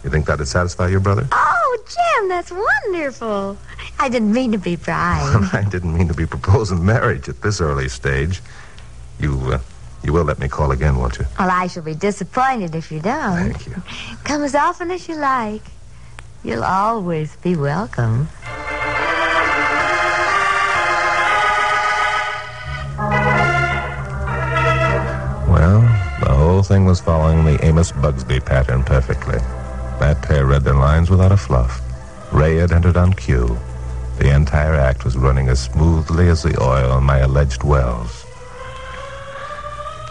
You 0.04 0.10
think 0.10 0.26
that'd 0.26 0.48
satisfy 0.48 0.88
your 0.88 1.00
brother? 1.02 1.28
Oh, 1.32 1.78
Jim, 1.90 2.30
that's 2.30 2.52
wonderful. 2.52 3.58
I 4.00 4.08
didn't 4.10 4.32
mean 4.32 4.52
to 4.54 4.58
be 4.58 4.78
prying. 4.78 5.44
I 5.54 5.64
didn't 5.68 5.94
mean 5.98 6.08
to 6.08 6.14
be 6.14 6.26
proposing 6.26 6.86
marriage 6.86 7.28
at 7.28 7.42
this 7.42 7.60
early 7.60 7.90
stage. 7.90 8.42
You, 9.20 9.54
uh, 9.54 9.60
you 10.04 10.14
will 10.14 10.24
let 10.24 10.40
me 10.40 10.48
call 10.48 10.72
again, 10.72 10.98
won't 10.98 11.18
you? 11.18 11.26
well, 11.40 11.50
I 11.50 11.68
shall 11.68 11.84
be 11.84 11.96
disappointed 11.96 12.76
if 12.76 12.92
you 12.92 13.00
don't. 13.02 13.52
Thank 13.52 13.66
you. 13.68 13.82
Come 14.24 14.44
as 14.44 14.56
often 14.56 14.92
as 14.92 15.10
you 15.10 15.16
like. 15.18 15.64
You'll 16.44 16.64
always 16.64 17.36
be 17.38 17.56
welcome. 17.56 18.30
Well, 25.50 25.82
the 26.22 26.34
whole 26.34 26.64
thing 26.64 26.86
was 26.86 27.00
following 27.02 27.44
the 27.44 27.64
Amos 27.66 27.92
Bugsby 27.92 28.46
pattern 28.46 28.84
perfectly. 28.84 29.40
That 30.00 30.22
pair 30.22 30.46
read 30.46 30.64
their 30.64 30.76
lines 30.76 31.10
without 31.10 31.32
a 31.32 31.38
fluff. 31.38 31.82
Ray 32.32 32.58
had 32.58 32.72
entered 32.72 32.98
on 32.98 33.14
cue. 33.14 33.58
The 34.20 34.34
entire 34.34 34.74
act 34.74 35.06
was 35.06 35.18
running 35.18 35.48
as 35.50 35.60
smoothly 35.60 36.28
as 36.30 36.44
the 36.44 36.62
oil 36.62 36.98
in 36.98 37.04
my 37.04 37.20
alleged 37.20 37.64
wells. 37.64 38.26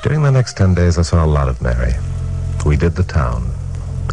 During 0.02 0.22
the 0.22 0.30
next 0.30 0.56
ten 0.56 0.74
days, 0.74 0.98
I 0.98 1.02
saw 1.02 1.24
a 1.24 1.26
lot 1.26 1.48
of 1.48 1.60
Mary. 1.62 1.94
We 2.64 2.76
did 2.76 2.94
the 2.94 3.02
town. 3.02 3.50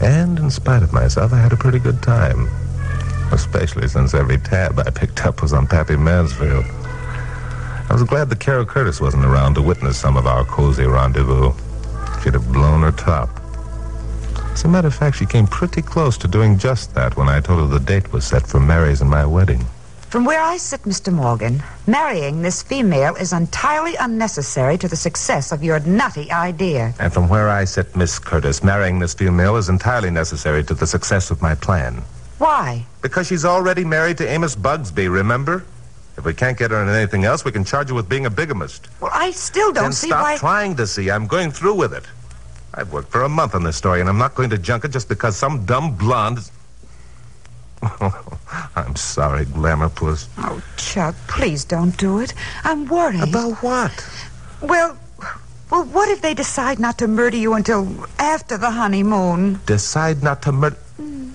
And 0.02 0.40
in 0.40 0.50
spite 0.50 0.84
of 0.84 0.94
myself, 0.94 1.34
I 1.34 1.38
had 1.38 1.54
a 1.54 1.58
pretty 1.58 1.80
good 1.80 2.02
time. 2.02 2.50
Especially 3.32 3.88
since 3.88 4.14
every 4.14 4.38
tab 4.38 4.80
I 4.80 4.90
picked 4.90 5.26
up 5.26 5.42
was 5.42 5.54
on 5.54 5.68
Pappy 5.68 5.96
Mansfield. 5.96 6.66
I 7.90 7.94
was 7.94 8.04
glad 8.04 8.30
that 8.30 8.40
Carol 8.40 8.66
Curtis 8.66 9.02
wasn't 9.02 9.26
around 9.26 9.56
to 9.56 9.62
witness 9.62 9.98
some 9.98 10.18
of 10.18 10.26
our 10.26 10.44
cozy 10.46 10.86
rendezvous. 10.86 11.54
She'd 12.24 12.34
have 12.34 12.52
blown 12.52 12.82
her 12.82 12.92
top. 12.92 13.30
As 14.54 14.64
a 14.64 14.68
matter 14.68 14.88
of 14.88 14.96
fact, 14.96 15.18
she 15.18 15.26
came 15.26 15.48
pretty 15.48 15.82
close 15.82 16.18
to 16.20 16.28
doing 16.28 16.58
just 16.58 16.94
that 16.96 17.18
when 17.18 17.28
I 17.28 17.40
told 17.40 17.60
her 17.62 17.68
the 17.68 17.84
date 17.84 18.14
was 18.14 18.26
set 18.26 18.46
for 18.48 18.60
Mary's 18.60 19.02
and 19.02 19.10
my 19.10 19.26
wedding. 19.26 19.66
From 20.14 20.26
where 20.26 20.44
I 20.44 20.58
sit, 20.58 20.84
Mr. 20.84 21.12
Morgan, 21.12 21.64
marrying 21.88 22.44
this 22.44 22.62
female 22.62 23.16
is 23.16 23.34
entirely 23.34 23.96
unnecessary 23.96 24.78
to 24.78 24.88
the 24.88 24.96
success 24.96 25.52
of 25.52 25.64
your 25.64 25.80
nutty 25.80 26.32
idea. 26.32 26.94
And 27.00 27.12
from 27.12 27.28
where 27.30 27.50
I 27.50 27.66
sit, 27.66 27.96
Miss 27.96 28.20
Curtis, 28.20 28.64
marrying 28.64 29.00
this 29.00 29.16
female 29.16 29.56
is 29.56 29.70
entirely 29.70 30.12
necessary 30.12 30.64
to 30.66 30.76
the 30.76 30.86
success 30.86 31.32
of 31.32 31.42
my 31.42 31.56
plan. 31.56 32.04
Why? 32.38 32.86
Because 33.02 33.26
she's 33.26 33.44
already 33.44 33.84
married 33.84 34.20
to 34.20 34.28
Amos 34.28 34.56
Bugsby, 34.56 35.12
remember? 35.12 35.66
If 36.16 36.26
we 36.26 36.36
can't 36.36 36.60
get 36.60 36.70
her 36.70 36.84
in 36.84 36.90
anything 36.90 37.24
else, 37.26 37.44
we 37.44 37.52
can 37.52 37.66
charge 37.66 37.90
her 37.90 37.96
with 37.96 38.08
being 38.08 38.28
a 38.28 38.30
bigamist. 38.30 38.90
Well, 39.02 39.10
I 39.12 39.32
still 39.32 39.74
don't 39.74 39.86
then 39.86 39.94
see 39.94 40.10
stop 40.10 40.22
why. 40.22 40.38
trying 40.38 40.76
to 40.76 40.86
see. 40.86 41.10
I'm 41.10 41.26
going 41.26 41.50
through 41.50 41.74
with 41.74 41.92
it. 41.92 42.06
I've 42.76 42.94
worked 42.94 43.12
for 43.12 43.24
a 43.24 43.30
month 43.30 43.56
on 43.56 43.64
this 43.64 43.78
story, 43.78 44.00
and 44.00 44.08
I'm 44.08 44.20
not 44.20 44.36
going 44.36 44.52
to 44.52 44.60
junk 44.60 44.86
it 44.86 44.92
just 44.92 45.10
because 45.10 45.36
some 45.36 45.66
dumb 45.66 45.96
blonde. 45.96 46.52
I'm 48.76 48.96
sorry, 48.96 49.46
Glamour 49.46 49.90
Puss. 49.90 50.28
Oh, 50.38 50.62
Chuck, 50.78 51.16
please 51.28 51.66
don't 51.66 51.96
do 51.98 52.20
it. 52.20 52.34
I'm 52.64 52.88
worried. 52.88 53.24
About 53.24 53.56
what? 53.64 53.92
Well, 54.62 54.98
well, 55.70 55.86
what 55.86 56.10
if 56.10 56.22
they 56.22 56.34
decide 56.34 56.80
not 56.80 56.98
to 57.00 57.08
murder 57.08 57.38
you 57.38 57.54
until 57.54 57.88
after 58.20 58.58
the 58.58 58.72
honeymoon? 58.72 59.60
Decide 59.66 60.24
not 60.24 60.42
to 60.44 60.52
murder. 60.52 60.78
Hmm. 60.98 61.32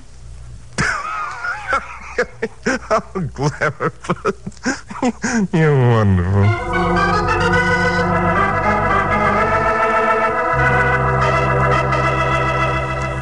oh, 2.91 3.29
Glamour 3.35 3.91
Puss. 3.91 5.53
You're 5.53 5.79
wonderful. 5.91 6.43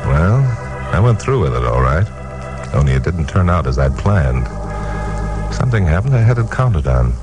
Well, 0.07 0.39
I 0.93 1.01
went 1.03 1.21
through 1.21 1.41
with 1.41 1.55
it 1.55 1.65
all 1.65 1.81
right. 1.81 2.07
Only 2.77 2.93
it 2.93 3.05
didn't 3.05 3.27
turn 3.27 3.49
out 3.49 3.67
as 3.67 3.79
I'd 3.79 3.97
planned. 3.97 4.47
Something 5.55 5.87
happened 5.87 6.15
I 6.15 6.21
hadn't 6.21 6.49
counted 6.51 6.87
on. 6.87 7.15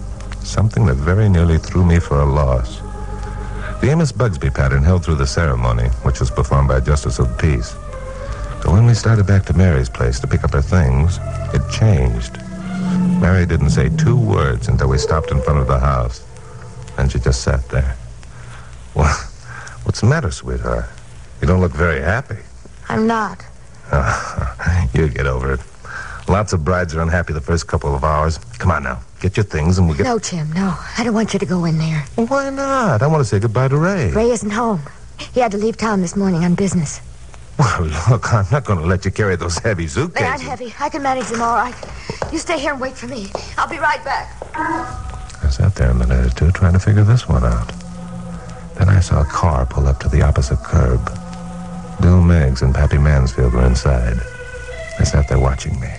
Something 0.43 0.87
that 0.87 0.95
very 0.95 1.29
nearly 1.29 1.59
threw 1.59 1.85
me 1.85 1.99
for 1.99 2.19
a 2.19 2.25
loss. 2.25 2.79
The 3.79 3.89
Amos 3.91 4.11
Bugsby 4.11 4.51
pattern 4.51 4.81
held 4.81 5.05
through 5.05 5.17
the 5.17 5.27
ceremony, 5.27 5.89
which 6.01 6.19
was 6.19 6.31
performed 6.31 6.69
by 6.69 6.77
a 6.77 6.81
justice 6.81 7.19
of 7.19 7.29
the 7.29 7.35
peace. 7.35 7.75
But 8.63 8.71
when 8.71 8.87
we 8.87 8.95
started 8.95 9.27
back 9.27 9.45
to 9.45 9.53
Mary's 9.53 9.89
place 9.89 10.19
to 10.21 10.27
pick 10.27 10.43
up 10.43 10.53
her 10.53 10.61
things, 10.61 11.19
it 11.53 11.61
changed. 11.71 12.39
Mary 13.21 13.45
didn't 13.45 13.69
say 13.69 13.89
two 13.89 14.17
words 14.17 14.69
until 14.69 14.89
we 14.89 14.97
stopped 14.97 15.29
in 15.29 15.41
front 15.43 15.59
of 15.59 15.67
the 15.67 15.79
house. 15.79 16.25
And 16.97 17.11
she 17.11 17.19
just 17.19 17.43
sat 17.43 17.69
there. 17.69 17.95
Well, 18.95 19.13
what's 19.83 20.01
the 20.01 20.07
matter, 20.07 20.31
sweetheart? 20.31 20.85
You 21.41 21.47
don't 21.47 21.61
look 21.61 21.73
very 21.73 22.01
happy. 22.01 22.37
I'm 22.89 23.05
not. 23.05 23.45
Ah. 23.91 24.32
You 24.93 25.09
get 25.09 25.25
over 25.27 25.53
it. 25.53 25.59
Lots 26.27 26.53
of 26.53 26.63
brides 26.63 26.95
are 26.95 27.01
unhappy 27.01 27.33
the 27.33 27.41
first 27.41 27.67
couple 27.67 27.93
of 27.93 28.03
hours. 28.03 28.37
Come 28.57 28.71
on 28.71 28.83
now. 28.83 29.01
Get 29.19 29.35
your 29.35 29.43
things 29.43 29.77
and 29.77 29.87
we'll 29.87 29.97
get. 29.97 30.03
No, 30.03 30.19
Jim, 30.19 30.51
no. 30.53 30.75
I 30.97 31.03
don't 31.03 31.13
want 31.13 31.33
you 31.33 31.39
to 31.39 31.45
go 31.45 31.65
in 31.65 31.77
there. 31.77 32.05
Well, 32.15 32.27
why 32.27 32.49
not? 32.49 33.01
I 33.01 33.07
want 33.07 33.21
to 33.21 33.25
say 33.25 33.39
goodbye 33.39 33.67
to 33.69 33.77
Ray. 33.77 34.11
Ray 34.11 34.31
isn't 34.31 34.49
home. 34.51 34.81
He 35.33 35.39
had 35.39 35.51
to 35.51 35.57
leave 35.57 35.77
town 35.77 36.01
this 36.01 36.15
morning 36.15 36.43
on 36.43 36.55
business. 36.55 37.01
Well, 37.59 37.83
look, 38.09 38.33
I'm 38.33 38.45
not 38.51 38.65
going 38.65 38.79
to 38.79 38.85
let 38.85 39.05
you 39.05 39.11
carry 39.11 39.35
those 39.35 39.57
heavy 39.59 39.87
suitcases. 39.87 40.13
They 40.13 40.19
suitcases. 40.21 40.47
aren't 40.47 40.59
heavy. 40.59 40.75
I 40.79 40.89
can 40.89 41.03
manage 41.03 41.27
them 41.27 41.41
all 41.41 41.55
right. 41.55 41.75
You 42.31 42.39
stay 42.39 42.57
here 42.57 42.71
and 42.71 42.81
wait 42.81 42.93
for 42.95 43.07
me. 43.07 43.27
I'll 43.57 43.69
be 43.69 43.77
right 43.77 44.03
back. 44.03 44.35
I 44.55 45.49
sat 45.49 45.75
there 45.75 45.91
a 45.91 45.93
minute 45.93 46.25
or 46.25 46.29
two 46.29 46.51
trying 46.51 46.73
to 46.73 46.79
figure 46.79 47.03
this 47.03 47.27
one 47.27 47.43
out. 47.43 47.67
Then 48.75 48.89
I 48.89 49.01
saw 49.01 49.21
a 49.21 49.25
car 49.25 49.65
pull 49.65 49.87
up 49.87 49.99
to 49.99 50.09
the 50.09 50.21
opposite 50.23 50.63
curb. 50.63 50.99
Bill 52.01 52.21
Miggs 52.21 52.63
and 52.63 52.73
Pappy 52.73 52.97
Mansfield 52.97 53.53
were 53.53 53.65
inside. 53.65 54.19
They 54.97 55.05
sat 55.05 55.27
there 55.27 55.39
watching 55.39 55.79
me. 55.79 55.89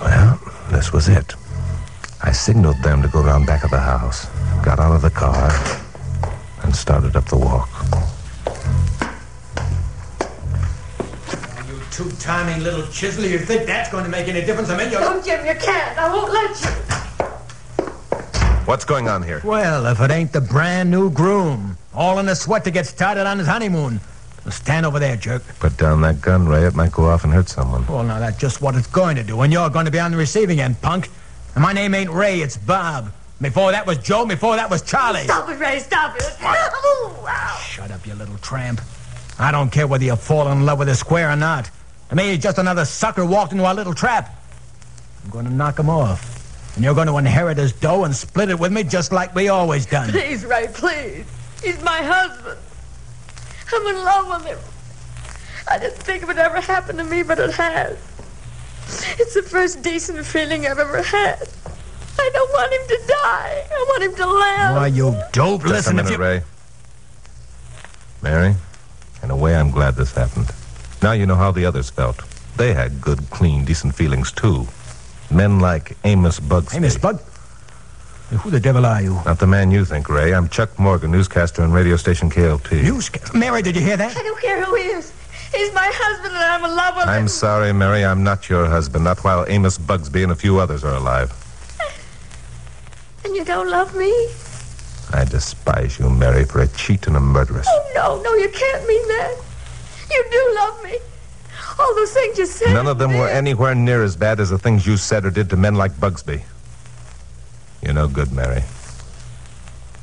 Well, 0.00 0.40
this 0.70 0.92
was 0.92 1.08
it. 1.08 1.34
I 2.22 2.32
signaled 2.32 2.82
them 2.82 3.02
to 3.02 3.08
go 3.08 3.22
around 3.22 3.46
back 3.46 3.64
of 3.64 3.70
the 3.70 3.78
house, 3.78 4.26
got 4.64 4.78
out 4.78 4.94
of 4.94 5.02
the 5.02 5.10
car, 5.10 5.50
and 6.62 6.74
started 6.74 7.14
up 7.14 7.26
the 7.26 7.36
walk. 7.36 7.68
You 11.68 11.80
two 11.90 12.10
tiny 12.18 12.60
little 12.62 12.86
chisel, 12.88 13.24
you 13.24 13.38
think 13.38 13.66
that's 13.66 13.90
going 13.90 14.04
to 14.04 14.10
make 14.10 14.28
any 14.28 14.40
difference? 14.44 14.70
I 14.70 14.76
mean, 14.76 14.90
you 14.90 14.98
No, 14.98 15.22
Jim, 15.22 15.44
you 15.46 15.54
can't. 15.54 15.98
I 15.98 16.12
won't 16.12 16.32
let 16.32 16.60
you. 16.60 16.70
What's 18.66 18.84
going 18.84 19.08
on 19.08 19.22
here? 19.22 19.40
Well, 19.44 19.86
if 19.86 20.00
it 20.00 20.10
ain't 20.10 20.32
the 20.32 20.40
brand 20.40 20.90
new 20.90 21.10
groom, 21.10 21.78
all 21.94 22.18
in 22.18 22.28
a 22.28 22.34
sweat 22.34 22.64
to 22.64 22.70
get 22.70 22.86
started 22.86 23.26
on 23.26 23.38
his 23.38 23.46
honeymoon. 23.46 24.00
Now 24.46 24.52
stand 24.52 24.86
over 24.86 25.00
there, 25.00 25.16
jerk. 25.16 25.42
Put 25.58 25.76
down 25.76 26.02
that 26.02 26.20
gun, 26.20 26.46
Ray. 26.46 26.64
It 26.66 26.76
might 26.76 26.92
go 26.92 27.06
off 27.06 27.24
and 27.24 27.32
hurt 27.32 27.48
someone. 27.48 27.84
Well, 27.88 28.04
now 28.04 28.20
that's 28.20 28.38
just 28.38 28.62
what 28.62 28.76
it's 28.76 28.86
going 28.86 29.16
to 29.16 29.24
do, 29.24 29.40
and 29.40 29.52
you're 29.52 29.68
going 29.70 29.86
to 29.86 29.90
be 29.90 29.98
on 29.98 30.12
the 30.12 30.16
receiving 30.16 30.60
end, 30.60 30.80
punk. 30.80 31.10
And 31.56 31.62
my 31.62 31.72
name 31.72 31.96
ain't 31.96 32.10
Ray, 32.10 32.42
it's 32.42 32.56
Bob. 32.56 33.12
Before 33.40 33.72
that 33.72 33.88
was 33.88 33.98
Joe, 33.98 34.24
before 34.24 34.54
that 34.54 34.70
was 34.70 34.82
Charlie. 34.82 35.24
Stop 35.24 35.50
it, 35.50 35.58
Ray. 35.58 35.80
Stop 35.80 36.14
it. 36.14 36.22
Oh, 36.40 37.20
wow. 37.24 37.58
Shut 37.60 37.90
up, 37.90 38.06
you 38.06 38.14
little 38.14 38.38
tramp. 38.38 38.80
I 39.36 39.50
don't 39.50 39.70
care 39.70 39.88
whether 39.88 40.04
you 40.04 40.14
fall 40.14 40.50
in 40.52 40.64
love 40.64 40.78
with 40.78 40.88
a 40.90 40.94
square 40.94 41.28
or 41.28 41.36
not. 41.36 41.68
To 42.10 42.14
me, 42.14 42.30
he's 42.30 42.38
just 42.38 42.58
another 42.58 42.84
sucker 42.84 43.26
walked 43.26 43.50
into 43.50 43.64
our 43.64 43.74
little 43.74 43.94
trap. 43.94 44.32
I'm 45.24 45.30
going 45.30 45.46
to 45.46 45.52
knock 45.52 45.76
him 45.76 45.90
off. 45.90 46.76
And 46.76 46.84
you're 46.84 46.94
going 46.94 47.08
to 47.08 47.16
inherit 47.18 47.58
his 47.58 47.72
dough 47.72 48.04
and 48.04 48.14
split 48.14 48.48
it 48.48 48.60
with 48.60 48.72
me 48.72 48.84
just 48.84 49.10
like 49.10 49.34
we 49.34 49.48
always 49.48 49.86
done. 49.86 50.08
Please, 50.10 50.44
Ray, 50.44 50.68
please. 50.72 51.26
He's 51.64 51.82
my 51.82 51.98
husband. 51.98 52.60
I'm 53.72 53.86
in 53.86 54.04
love 54.04 54.28
with 54.28 54.46
him. 54.46 54.58
I 55.68 55.78
didn't 55.78 55.98
think 55.98 56.22
it 56.22 56.26
would 56.26 56.38
ever 56.38 56.60
happen 56.60 56.96
to 56.96 57.04
me, 57.04 57.22
but 57.22 57.38
it 57.38 57.52
has. 57.52 57.98
It's 59.18 59.34
the 59.34 59.42
first 59.42 59.82
decent 59.82 60.24
feeling 60.24 60.66
I've 60.66 60.78
ever 60.78 61.02
had. 61.02 61.48
I 62.18 62.30
don't 62.32 62.52
want 62.52 62.72
him 62.72 62.80
to 62.88 63.06
die. 63.06 63.66
I 63.70 63.84
want 63.88 64.02
him 64.04 64.14
to 64.14 64.26
live. 64.26 64.76
Why, 64.76 64.86
you 64.86 65.20
dope. 65.32 65.62
Just 65.62 65.72
Listen, 65.72 65.98
a 65.98 66.02
if 66.02 66.06
minute, 66.06 66.18
you... 66.18 66.24
Ray. 66.24 66.42
Mary, 68.22 68.54
in 69.22 69.30
a 69.30 69.36
way, 69.36 69.56
I'm 69.56 69.70
glad 69.70 69.96
this 69.96 70.12
happened. 70.12 70.50
Now 71.02 71.12
you 71.12 71.26
know 71.26 71.34
how 71.34 71.50
the 71.50 71.66
others 71.66 71.90
felt. 71.90 72.22
They 72.56 72.72
had 72.72 73.00
good, 73.00 73.28
clean, 73.30 73.64
decent 73.64 73.94
feelings, 73.94 74.32
too. 74.32 74.66
Men 75.30 75.60
like 75.60 75.96
Amos 76.04 76.40
Bugsby. 76.40 76.76
Amos 76.76 76.94
Miss 76.94 76.98
Bug. 76.98 77.20
Who 78.30 78.50
the 78.50 78.58
devil 78.60 78.84
are 78.84 79.00
you? 79.00 79.14
Not 79.24 79.38
the 79.38 79.46
man 79.46 79.70
you 79.70 79.84
think, 79.84 80.08
Ray. 80.08 80.34
I'm 80.34 80.48
Chuck 80.48 80.76
Morgan, 80.78 81.12
newscaster 81.12 81.62
on 81.62 81.70
radio 81.72 81.96
station 81.96 82.28
KOP. 82.28 82.72
You 82.72 83.00
sca- 83.00 83.36
Mary, 83.36 83.62
did 83.62 83.76
you 83.76 83.82
hear 83.82 83.96
that? 83.96 84.16
I 84.16 84.22
don't 84.22 84.40
care 84.40 84.64
who 84.64 84.74
he 84.74 84.82
is. 84.82 85.12
He's 85.54 85.72
my 85.72 85.88
husband, 85.94 86.34
and 86.34 86.42
I'm 86.42 86.64
in 86.68 86.76
love 86.76 86.96
with 86.96 87.04
him. 87.04 87.10
I'm 87.10 87.28
sorry, 87.28 87.72
Mary. 87.72 88.04
I'm 88.04 88.24
not 88.24 88.48
your 88.48 88.66
husband. 88.66 89.04
Not 89.04 89.22
while 89.22 89.44
Amos 89.48 89.78
Bugsby 89.78 90.24
and 90.24 90.32
a 90.32 90.34
few 90.34 90.58
others 90.58 90.82
are 90.82 90.94
alive. 90.96 91.32
And 93.24 93.34
you 93.36 93.44
don't 93.44 93.70
love 93.70 93.94
me? 93.96 94.10
I 95.12 95.24
despise 95.24 95.98
you, 96.00 96.10
Mary, 96.10 96.44
for 96.44 96.62
a 96.62 96.68
cheat 96.68 97.06
and 97.06 97.16
a 97.16 97.20
murderess. 97.20 97.66
Oh, 97.68 97.92
no, 97.94 98.22
no, 98.22 98.34
you 98.34 98.48
can't 98.48 98.86
mean 98.88 99.06
that. 99.08 99.36
You 100.10 100.24
do 100.32 100.52
love 100.56 100.82
me. 100.82 100.98
All 101.78 101.94
those 101.94 102.12
things 102.12 102.38
you 102.38 102.46
said. 102.46 102.74
None 102.74 102.88
of 102.88 102.98
them 102.98 103.16
were 103.16 103.28
anywhere 103.28 103.74
near 103.76 104.02
as 104.02 104.16
bad 104.16 104.40
as 104.40 104.50
the 104.50 104.58
things 104.58 104.84
you 104.84 104.96
said 104.96 105.24
or 105.24 105.30
did 105.30 105.48
to 105.50 105.56
men 105.56 105.76
like 105.76 105.92
Bugsby. 105.92 106.42
You're 107.86 107.94
no 107.94 108.08
good, 108.08 108.32
Mary. 108.32 108.64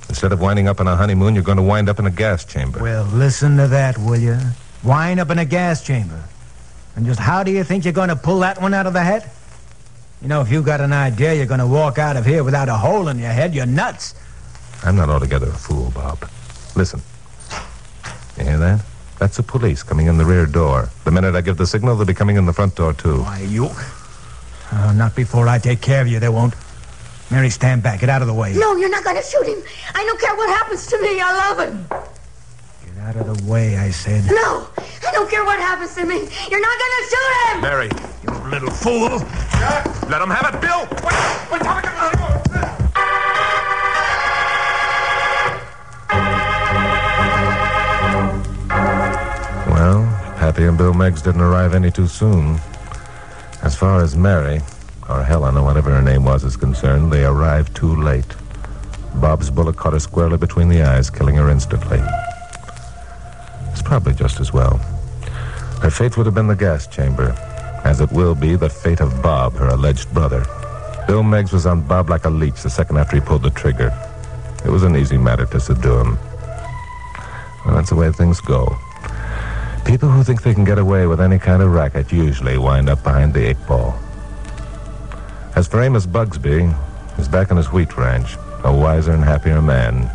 Instead 0.08 0.32
of 0.32 0.40
winding 0.40 0.70
up 0.70 0.80
on 0.80 0.88
a 0.88 0.96
honeymoon, 0.96 1.36
you're 1.36 1.44
going 1.44 1.58
to 1.58 1.64
wind 1.64 1.90
up 1.90 2.00
in 2.00 2.06
a 2.06 2.12
gas 2.12 2.46
chamber. 2.46 2.82
Well, 2.82 3.04
listen 3.04 3.58
to 3.58 3.68
that, 3.68 3.98
will 3.98 4.16
you? 4.16 4.40
Wind 4.86 5.20
up 5.20 5.30
in 5.32 5.38
a 5.38 5.44
gas 5.44 5.84
chamber. 5.84 6.24
And 6.96 7.06
just 7.06 7.20
how 7.20 7.44
do 7.44 7.52
you 7.52 7.62
think 7.66 7.84
you're 7.84 7.92
going 7.92 8.08
to 8.08 8.16
pull 8.16 8.40
that 8.40 8.62
one 8.62 8.74
out 8.74 8.88
of 8.88 8.94
the 8.94 9.02
hat? 9.02 9.28
You 10.22 10.30
know, 10.30 10.40
if 10.40 10.50
you've 10.50 10.64
got 10.64 10.80
an 10.80 10.94
idea 10.94 11.34
you're 11.34 11.46
going 11.46 11.60
to 11.60 11.68
walk 11.68 11.98
out 12.00 12.16
of 12.16 12.26
here 12.26 12.46
without 12.46 12.70
a 12.70 12.76
hole 12.76 13.10
in 13.10 13.20
your 13.20 13.32
head, 13.32 13.54
you're 13.54 13.66
nuts. 13.66 14.16
I'm 14.86 14.96
not 14.96 15.10
altogether 15.10 15.50
a 15.50 15.52
fool, 15.52 15.92
Bob. 15.92 16.26
Listen. 16.78 17.02
You 18.38 18.46
hear 18.46 18.60
that? 18.60 18.86
That's 19.20 19.36
the 19.36 19.44
police 19.44 19.84
coming 19.84 20.08
in 20.08 20.18
the 20.18 20.26
rear 20.26 20.46
door. 20.46 20.88
The 21.04 21.12
minute 21.12 21.36
I 21.36 21.42
give 21.42 21.58
the 21.58 21.68
signal, 21.68 21.98
they'll 21.98 22.08
be 22.08 22.14
coming 22.14 22.38
in 22.38 22.46
the 22.46 22.54
front 22.54 22.76
door, 22.76 22.94
too. 22.94 23.24
Why, 23.24 23.40
you... 23.40 23.68
Oh, 24.72 24.94
not 24.96 25.18
before 25.18 25.50
I 25.50 25.60
take 25.60 25.82
care 25.82 26.02
of 26.02 26.08
you, 26.08 26.22
they 26.22 26.30
won't. 26.30 26.54
Mary, 27.34 27.50
stand 27.50 27.82
back. 27.82 28.00
Get 28.00 28.10
out 28.10 28.22
of 28.22 28.28
the 28.28 28.34
way. 28.34 28.54
No, 28.54 28.76
you're 28.76 28.92
not 28.92 29.04
going 29.04 29.16
to 29.16 29.24
shoot 29.24 29.48
him. 29.48 29.58
I 29.96 30.04
don't 30.06 30.22
care 30.22 30.36
what 30.36 30.50
happens 30.50 30.86
to 30.86 31.02
me. 31.02 31.20
I 31.20 31.34
love 31.34 31.68
him. 31.68 31.88
Get 31.90 33.04
out 33.04 33.16
of 33.16 33.26
the 33.26 33.52
way, 33.52 33.76
I 33.76 33.90
said. 33.90 34.24
No, 34.28 34.68
I 34.78 35.12
don't 35.12 35.28
care 35.32 35.44
what 35.44 35.58
happens 35.58 35.96
to 35.96 36.06
me. 36.06 36.30
You're 36.52 36.62
not 36.62 36.78
going 36.78 36.92
to 37.00 37.04
shoot 37.10 37.34
him. 37.48 37.62
Mary, 37.62 37.90
you 38.22 38.50
little 38.52 38.70
fool. 38.70 39.18
Let 40.12 40.22
him 40.22 40.30
have 40.30 40.54
it, 40.54 40.62
Bill. 40.62 40.88
Well, 49.74 50.06
Pappy 50.38 50.66
and 50.66 50.78
Bill 50.78 50.94
Miggs 50.94 51.24
didn't 51.24 51.42
arrive 51.42 51.74
any 51.74 51.90
too 51.90 52.06
soon. 52.06 52.60
As 53.64 53.76
far 53.76 54.04
as 54.04 54.16
Mary, 54.16 54.62
or 55.14 55.24
Helen, 55.24 55.58
or 55.58 55.64
whatever 55.64 55.92
her 55.92 56.02
name 56.02 56.26
was, 56.26 56.44
is 56.44 56.58
concerned, 56.58 57.12
they 57.12 57.24
arrived 57.24 57.76
too 57.76 57.96
late. 57.96 58.36
Bob's 59.16 59.50
bullet 59.50 59.78
caught 59.78 59.94
her 59.94 60.00
squarely 60.00 60.38
between 60.38 60.70
the 60.70 60.82
eyes, 60.82 61.10
killing 61.10 61.36
her 61.36 61.50
instantly. 61.50 62.02
It's 63.72 63.82
probably 63.82 64.14
just 64.14 64.40
as 64.40 64.52
well. 64.52 64.78
Her 65.82 65.92
fate 65.92 66.18
would 66.18 66.26
have 66.26 66.36
been 66.36 66.48
the 66.48 66.56
gas 66.56 66.88
chamber, 66.88 67.32
as 67.84 68.02
it 68.02 68.12
will 68.12 68.34
be 68.34 68.56
the 68.56 68.70
fate 68.70 69.02
of 69.02 69.22
Bob, 69.22 69.54
her 69.54 69.68
alleged 69.68 70.14
brother. 70.14 70.46
Bill 71.08 71.24
Miggs 71.24 71.54
was 71.54 71.66
on 71.66 71.82
Bob 71.82 72.10
like 72.10 72.26
a 72.26 72.30
leech 72.30 72.62
the 72.64 72.70
second 72.70 72.98
after 72.98 73.18
he 73.18 73.22
pulled 73.22 73.44
the 73.44 73.50
trigger. 73.50 73.92
It 74.66 74.70
was 74.70 74.84
an 74.84 74.96
easy 74.96 75.18
matter 75.18 75.46
to 75.48 75.60
subdue 75.60 76.00
him. 76.00 76.18
Well, 77.66 77.76
that's 77.76 77.90
the 77.90 77.96
way 77.96 78.12
things 78.12 78.40
go. 78.40 78.78
People 79.86 80.10
who 80.10 80.24
think 80.24 80.42
they 80.42 80.54
can 80.54 80.64
get 80.64 80.80
away 80.80 81.06
with 81.06 81.20
any 81.20 81.38
kind 81.38 81.62
of 81.62 81.74
racket 81.74 82.12
usually 82.12 82.58
wind 82.58 82.90
up 82.90 83.04
behind 83.04 83.34
the 83.34 83.50
eight 83.50 83.68
ball. 83.68 84.00
As 85.56 85.68
for 85.68 85.82
Amos 85.82 86.08
Bugsby, 86.08 86.76
he's 87.16 87.28
back 87.28 87.52
on 87.52 87.58
his 87.58 87.72
wheat 87.72 87.96
ranch, 87.96 88.38
a 88.64 88.76
wiser 88.76 89.12
and 89.12 89.24
happier 89.24 89.62
man. 89.62 90.10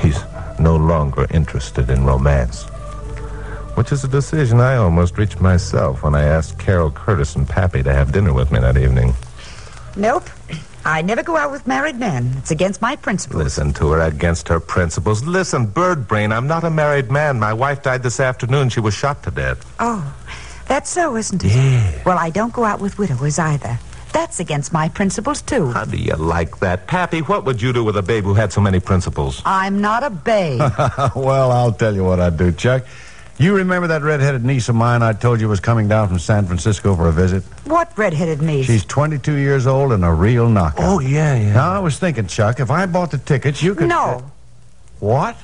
He's 0.00 0.18
no 0.60 0.76
longer 0.76 1.26
interested 1.30 1.90
in 1.90 2.04
romance. 2.04 2.64
Which 3.74 3.90
is 3.90 4.04
a 4.04 4.08
decision 4.08 4.60
I 4.60 4.76
almost 4.76 5.18
reached 5.18 5.40
myself 5.40 6.02
when 6.02 6.14
I 6.14 6.22
asked 6.22 6.58
Carol 6.58 6.90
Curtis 6.90 7.34
and 7.34 7.48
Pappy 7.48 7.82
to 7.82 7.92
have 7.92 8.12
dinner 8.12 8.32
with 8.32 8.52
me 8.52 8.60
that 8.60 8.76
evening. 8.76 9.14
Nope. 9.96 10.28
I 10.84 11.02
never 11.02 11.22
go 11.22 11.36
out 11.36 11.50
with 11.50 11.66
married 11.66 11.98
men. 11.98 12.32
It's 12.38 12.50
against 12.50 12.80
my 12.80 12.96
principles. 12.96 13.42
Listen 13.42 13.72
to 13.74 13.90
her 13.90 14.00
against 14.00 14.48
her 14.48 14.60
principles. 14.60 15.24
Listen, 15.24 15.66
bird 15.66 16.06
brain, 16.06 16.32
I'm 16.32 16.46
not 16.46 16.64
a 16.64 16.70
married 16.70 17.10
man. 17.10 17.38
My 17.40 17.52
wife 17.52 17.82
died 17.82 18.02
this 18.02 18.20
afternoon. 18.20 18.68
She 18.68 18.80
was 18.80 18.94
shot 18.94 19.22
to 19.24 19.30
death. 19.30 19.64
Oh, 19.80 20.14
that's 20.66 20.88
so, 20.88 21.16
isn't 21.16 21.44
it? 21.44 21.50
Yeah. 21.52 22.02
Well, 22.06 22.18
I 22.18 22.30
don't 22.30 22.52
go 22.52 22.64
out 22.64 22.80
with 22.80 22.98
widowers 22.98 23.38
either. 23.38 23.78
That's 24.12 24.40
against 24.40 24.72
my 24.72 24.88
principles, 24.88 25.42
too. 25.42 25.68
How 25.70 25.84
do 25.84 25.96
you 25.96 26.14
like 26.14 26.58
that? 26.60 26.86
Pappy, 26.86 27.20
what 27.20 27.44
would 27.44 27.62
you 27.62 27.72
do 27.72 27.84
with 27.84 27.96
a 27.96 28.02
babe 28.02 28.24
who 28.24 28.34
had 28.34 28.52
so 28.52 28.60
many 28.60 28.80
principles? 28.80 29.42
I'm 29.44 29.80
not 29.80 30.02
a 30.02 30.10
babe. 30.10 30.60
well, 31.14 31.52
I'll 31.52 31.72
tell 31.72 31.94
you 31.94 32.04
what 32.04 32.20
I'd 32.20 32.36
do, 32.36 32.52
Chuck. 32.52 32.84
You 33.38 33.56
remember 33.56 33.88
that 33.88 34.02
red-headed 34.02 34.44
niece 34.44 34.68
of 34.68 34.74
mine 34.74 35.02
I 35.02 35.14
told 35.14 35.40
you 35.40 35.48
was 35.48 35.60
coming 35.60 35.88
down 35.88 36.08
from 36.08 36.18
San 36.18 36.44
Francisco 36.44 36.94
for 36.94 37.08
a 37.08 37.12
visit? 37.12 37.42
what 37.64 37.96
redheaded 37.96 38.42
niece? 38.42 38.66
She's 38.66 38.84
22 38.84 39.36
years 39.36 39.66
old 39.66 39.92
and 39.92 40.04
a 40.04 40.12
real 40.12 40.46
knockout. 40.48 40.84
Oh, 40.84 41.00
yeah, 41.00 41.36
yeah. 41.36 41.54
Now, 41.54 41.72
I 41.72 41.78
was 41.78 41.98
thinking, 41.98 42.26
Chuck, 42.26 42.60
if 42.60 42.70
I 42.70 42.84
bought 42.84 43.12
the 43.12 43.18
tickets, 43.18 43.62
you 43.62 43.74
could... 43.74 43.88
No. 43.88 44.30
What? 44.98 45.38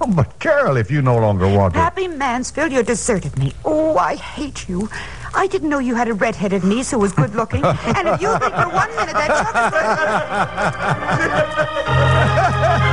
Oh, 0.00 0.06
but 0.06 0.38
Carol, 0.38 0.78
if 0.78 0.90
you 0.90 1.02
no 1.02 1.18
longer 1.18 1.46
want 1.46 1.74
to... 1.74 1.80
Pappy 1.80 2.08
Mansfield, 2.08 2.72
you 2.72 2.82
deserted 2.82 3.38
me. 3.38 3.52
Oh, 3.66 3.98
I 3.98 4.16
hate 4.16 4.66
you. 4.68 4.88
I 5.34 5.46
didn't 5.46 5.68
know 5.68 5.78
you 5.78 5.94
had 5.94 6.08
a 6.08 6.14
redheaded 6.14 6.64
niece 6.64 6.90
who 6.90 6.98
was 6.98 7.12
good 7.12 7.34
looking. 7.34 7.64
and 7.64 8.08
if 8.08 8.20
you 8.20 8.30
think 8.38 8.54
for 8.54 8.68
one 8.68 8.90
minute 8.96 9.14
that 9.14 9.28